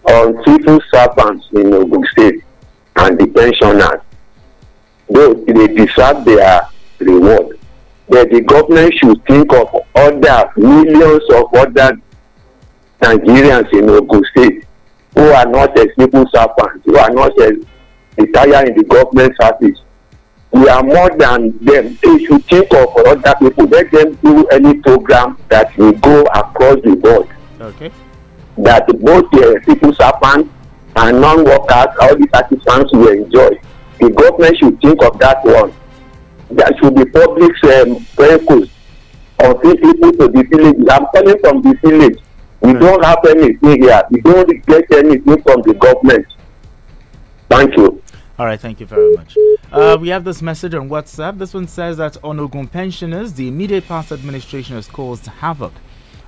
[0.09, 2.43] On civil servants in Ogun State
[2.95, 4.01] and the pensioners,
[5.09, 6.61] though they deserve their
[6.99, 7.57] reward,
[8.09, 11.97] but the government should think of other millions of other
[13.01, 14.65] Nigerians in Ogun State
[15.15, 17.53] who are not as civil servants, who are not as
[18.17, 19.79] retired in the government service.
[20.53, 21.97] We are more than them.
[22.03, 23.65] They should think of other people.
[23.65, 27.27] Let them do any program that will go across the board.
[27.59, 27.91] Okay.
[28.57, 30.53] That both the civil servants
[30.95, 33.49] and non-workers, all these artisans will enjoy.
[33.99, 35.73] The government should think of that one.
[36.51, 38.69] There should be public um, vehicles
[39.39, 40.87] of people to the village.
[40.91, 42.19] I'm calling from the village.
[42.61, 44.03] We don't have anything here.
[44.11, 46.27] We don't get anything from the government.
[47.49, 48.02] Thank you.
[48.43, 49.37] All right, thank you very much.
[49.71, 51.37] Uh, we have this message on WhatsApp.
[51.37, 55.71] This one says that on Ogun pensioners, the immediate past administration has caused havoc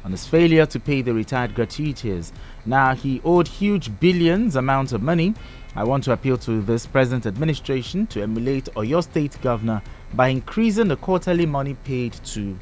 [0.06, 2.32] on his failure to pay the retired gratuities.
[2.66, 5.34] Now, he owed huge billions amount of money.
[5.76, 9.82] I want to appeal to this present administration to emulate Oyo State Governor
[10.14, 12.58] by increasing the quarterly money paid to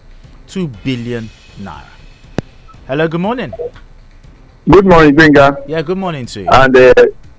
[0.47, 1.30] 2 billion
[1.60, 1.86] naira.
[2.88, 3.54] Hello, good morning.
[4.68, 5.64] Good morning, Benga.
[5.68, 6.49] Yeah, good morning to you.
[6.51, 6.93] And uh,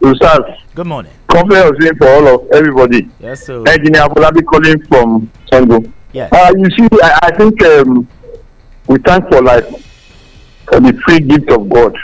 [0.05, 0.45] Ustaz,
[0.75, 1.11] Good morning.
[1.31, 1.49] of
[1.81, 3.09] saying for all of everybody.
[3.21, 3.63] Yes, so.
[3.63, 5.91] Engineer Abulabi calling from Sango.
[6.13, 6.31] Yes.
[6.31, 8.07] Uh, you see, I, I think um,
[8.87, 9.65] we thank for life,
[10.71, 11.97] for the free gift of God.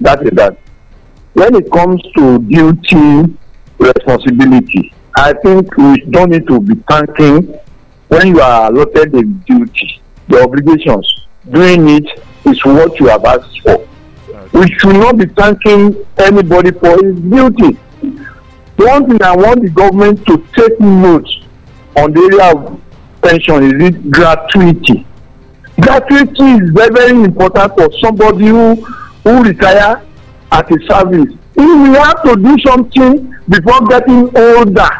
[0.00, 0.58] That is that.
[1.32, 3.36] When it comes to duty
[3.78, 7.58] responsibility, I think we don't need to be thanking
[8.08, 11.26] when you are allotted a duty, the obligations.
[11.50, 12.06] Doing it
[12.44, 13.84] is what you have asked for.
[14.52, 17.78] We should not be thanking anybody for his duty.
[18.76, 21.28] One thing I want the government to take note
[21.96, 22.80] on the area of
[23.22, 25.06] pension is it gratuity.
[25.80, 28.74] Gratuity is very very important for somebody who
[29.24, 30.02] who retire
[30.52, 31.34] at a service.
[31.56, 34.90] If you have to do something before getting older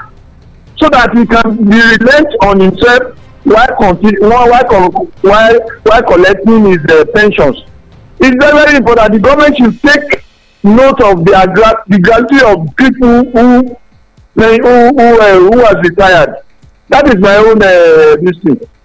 [0.76, 6.78] so that he can be relent on himself while continue while while while, collecting his
[6.90, 7.62] uh, pensions
[8.20, 10.24] it's very very important the government should take
[10.62, 13.76] note of the gra the gratitude of people who
[14.34, 16.34] who who, uh, who has retired
[16.88, 18.16] that is my own uh,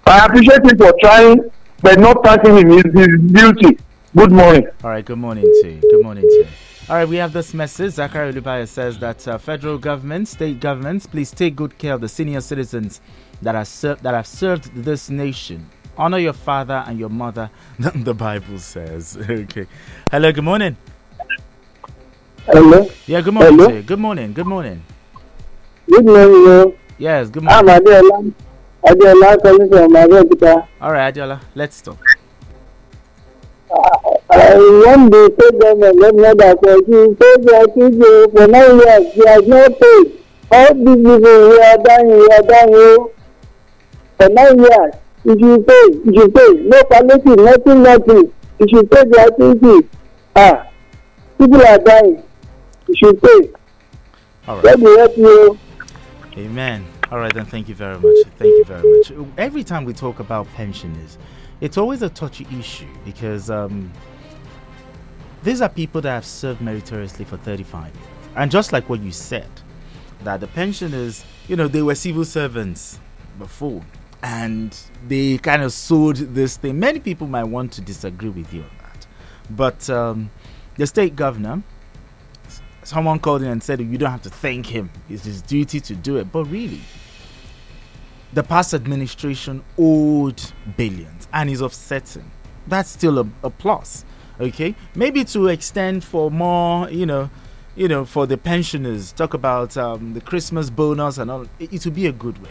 [0.06, 1.38] i appreciate him for trying
[1.80, 3.78] but not thanking him his his duty
[4.16, 4.66] good morning.
[4.84, 6.46] all right good morning to you good morning to you.
[6.90, 7.92] All right, we have this message.
[7.94, 12.08] Zachary Olubaya says that uh, federal government, state governments, please take good care of the
[12.08, 13.00] senior citizens
[13.40, 15.70] that are ser- that have served this nation.
[15.96, 17.50] Honor your father and your mother.
[17.78, 19.16] the Bible says.
[19.30, 19.66] okay.
[20.10, 20.32] Hello.
[20.32, 20.76] Good morning.
[22.46, 22.88] Hello.
[23.06, 23.20] Yeah.
[23.20, 23.58] Good morning.
[23.58, 23.68] Hello?
[23.74, 23.82] you.
[23.82, 24.32] Good morning.
[24.32, 24.82] Good morning.
[25.88, 26.44] Good morning.
[26.48, 26.74] o.
[26.98, 27.28] Yes.
[27.30, 27.58] Good morning.
[27.58, 27.92] I'm morning.
[27.92, 28.34] Adeola.
[28.84, 30.68] Adeola calling from Abeokuta.
[30.80, 31.40] All right, Adeola.
[31.54, 31.98] Let's talk.
[34.30, 38.76] I want the state government let me that uh, she paid their TJ for nine
[38.80, 39.14] years.
[39.14, 40.24] She has not paid.
[40.50, 43.12] All these people we are dying, we are dying o.
[44.18, 44.94] For nine years,
[45.24, 48.32] if you pay, if you pay, no palliative, nothing, nothing.
[48.58, 49.88] If you pay TJ,
[50.36, 50.68] ah,
[51.38, 52.22] people are dying.
[52.88, 53.50] You should pay.
[54.48, 54.64] All right.
[54.64, 55.58] Let me help you.
[56.36, 56.84] Amen.
[57.10, 57.44] All right, then.
[57.44, 58.16] Thank you very much.
[58.38, 59.28] Thank you very much.
[59.38, 61.18] Every time we talk about pensioners,
[61.60, 63.92] it's always a touchy issue because um,
[65.44, 68.06] these are people that have served meritoriously for 35 years.
[68.34, 69.48] And just like what you said,
[70.24, 72.98] that the pensioners, you know, they were civil servants
[73.38, 73.82] before
[74.22, 74.76] and
[75.08, 76.78] they kind of sold this thing.
[76.78, 79.06] Many people might want to disagree with you on that.
[79.50, 80.30] But um,
[80.76, 81.62] the state governor,
[82.84, 85.94] someone called in and said, You don't have to thank him, it's his duty to
[85.94, 86.30] do it.
[86.30, 86.80] But really,
[88.32, 90.40] the past administration owed
[90.76, 92.30] billions and is offsetting.
[92.66, 94.04] That's still a, a plus.
[94.40, 97.28] Okay, maybe to extend for more, you know,
[97.76, 99.12] you know, for the pensioners.
[99.12, 101.42] Talk about um, the Christmas bonus and all.
[101.58, 102.50] It, it would be a good way.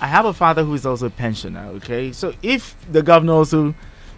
[0.00, 1.66] I have a father who is also a pensioner.
[1.76, 3.74] Okay, so if the governor also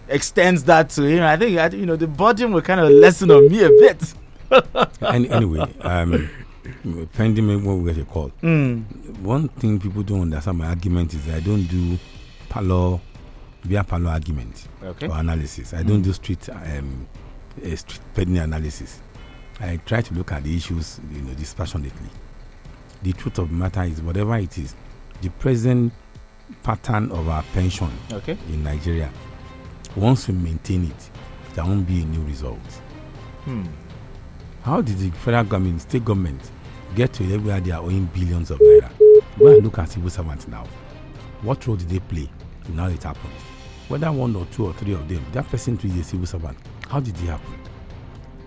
[0.08, 3.48] extends that to him, I think you know the burden will kind of lessen on
[3.48, 4.14] me a bit.
[5.02, 6.28] Any, anyway, um,
[7.14, 8.30] pending when we get a call.
[8.42, 8.84] Mm.
[9.20, 11.98] One thing people don't understand my argument is I don't do
[12.48, 13.00] parlor,
[13.64, 15.08] via parlor argument Okay.
[15.08, 15.72] or analysis.
[15.74, 17.06] I don't do street um,
[17.64, 19.00] uh, street penny analysis.
[19.60, 22.08] I try to look at the issues, you know, dispassionately.
[23.02, 24.74] The truth of the matter is, whatever it is,
[25.22, 25.92] the present
[26.62, 28.36] pattern of our pension Okay.
[28.50, 29.10] in Nigeria,
[29.96, 31.10] once we maintain it,
[31.54, 32.58] there won't be a new result.
[33.44, 33.64] Hmm.
[34.62, 36.50] How did the federal government, state government,
[36.94, 38.90] get to a level where they are owing billions of naira?
[39.38, 40.66] Go and look at civil servants now.
[41.42, 42.28] What role did they play
[42.68, 43.32] in how it happened?
[43.88, 46.56] Whether one or two or three of them, that person is a civil servant.
[46.88, 47.54] How did it happen?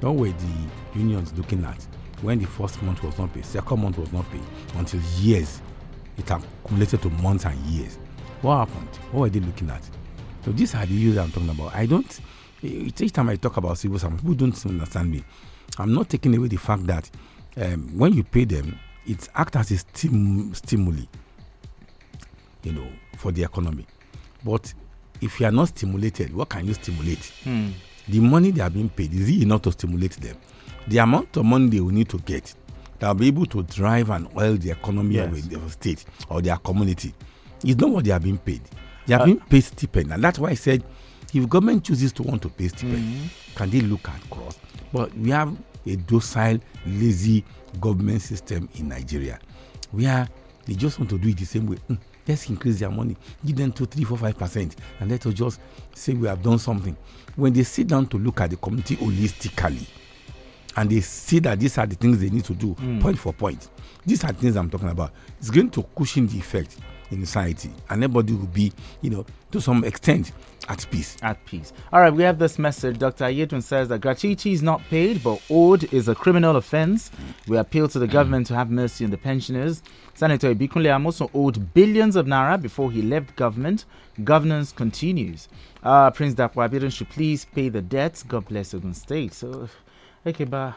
[0.01, 0.69] What were the
[0.99, 1.81] unions looking at
[2.21, 4.41] when the first month was not paid, second month was not paid,
[4.75, 5.61] until years
[6.17, 7.97] it accumulated to months and years?
[8.41, 8.87] What happened?
[9.11, 9.81] What were they looking at?
[10.43, 11.73] So these are the issues I'm talking about.
[11.75, 12.19] I don't.
[12.61, 15.23] Each time I talk about civil servants, people don't understand me.
[15.77, 17.09] I'm not taking away the fact that
[17.57, 21.03] um, when you pay them, it acts as a stim- stimuli,
[22.63, 22.87] you know,
[23.17, 23.85] for the economy.
[24.43, 24.73] But
[25.21, 27.31] if you are not stimulated, what can you stimulate?
[27.43, 27.69] Hmm.
[28.07, 30.37] The money they are being paid is it enough to stimulate them?
[30.87, 32.53] The amount of money they will need to get
[32.99, 35.27] that will be able to drive and oil the economy Yes.
[35.45, 37.13] of their state or their community
[37.63, 38.61] It's not what they are being paid.
[39.07, 40.83] They are Uh, being paid stipend, and that's why I said
[41.33, 43.29] if government chooses to want to pay stipend, Mhm.
[43.55, 44.57] can they look at cross?
[44.93, 45.55] But we have
[45.87, 47.43] a docile, lazy
[47.81, 49.39] government system in Nigeria
[49.91, 50.27] where
[50.65, 51.77] they just want to do it the same way.
[51.89, 53.15] Mm, let's increase their money,
[53.45, 55.59] give them two, three, four, five percent, and let us just
[55.93, 56.95] say we have done something.
[57.35, 59.87] When they sit down to look at the community holistically,
[60.75, 63.01] and they see that these are the things they need to do, Mm.
[63.01, 63.69] point for point.
[64.05, 65.11] These are the things I'm talking about.
[65.39, 66.77] It's going to cushion the effect
[67.11, 68.71] in society, and everybody will be,
[69.01, 70.31] you know, to some extent
[70.67, 71.17] at peace.
[71.21, 71.71] At peace.
[71.93, 72.97] All right, we have this message.
[72.97, 73.25] Dr.
[73.25, 77.11] Ayetun says that gratuity is not paid, but owed is a criminal offense.
[77.47, 79.83] We appeal to the government to have mercy on the pensioners.
[80.15, 83.85] Senator Ibikunle Amosun owed billions of naira before he left government.
[84.23, 85.47] Governance continues.
[85.83, 88.23] Uh, Prince Abiodun should please pay the debts.
[88.23, 89.33] God bless Ogun State.
[89.33, 89.69] So,
[90.27, 90.73] Okay, but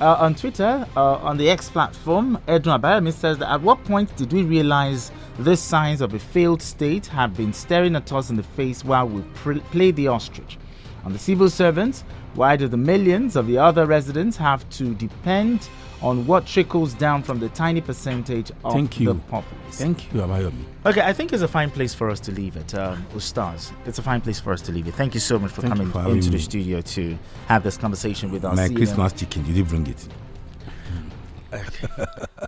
[0.00, 4.14] uh, on Twitter, uh, on the X platform, Edwin Abayomi says that at what point
[4.16, 8.34] did we realize these signs of a failed state have been staring at us in
[8.34, 10.58] the face while we pr- play the ostrich?
[11.04, 12.02] On the civil servants,
[12.34, 15.68] why do the millions of the other residents have to depend
[16.02, 19.12] on what trickles down from the tiny percentage of Thank you.
[19.12, 19.78] the populace?
[19.78, 20.64] Thank you, Abayomi.
[20.84, 23.72] Okay, I think it's a fine place for us to leave it, um, Ustaz.
[23.86, 24.94] It's a fine place for us to leave it.
[24.94, 26.42] Thank you so much for Thank coming for into the me.
[26.42, 28.56] studio to have this conversation with us.
[28.56, 28.76] My CNN.
[28.76, 30.08] Christmas chicken, did you did bring it.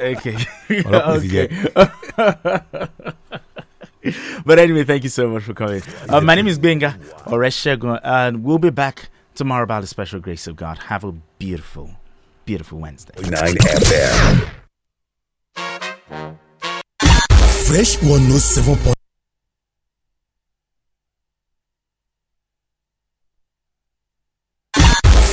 [0.01, 0.37] Okay.
[0.85, 1.49] What up, okay.
[4.45, 5.83] but anyway, thank you so much for coming.
[6.09, 10.47] Uh, my name is Benga Oreshegun, and we'll be back tomorrow by the special grace
[10.47, 10.79] of God.
[10.85, 11.91] Have a beautiful,
[12.45, 13.15] beautiful Wednesday.
[13.21, 14.51] 9 FM.
[17.67, 18.95] Fresh 107 point.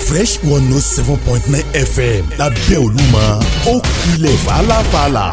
[0.08, 3.24] Fresh 107.9 FM lábẹ́ Olúmọ
[3.72, 5.26] ó kilẹ̀ fàlàfàlà.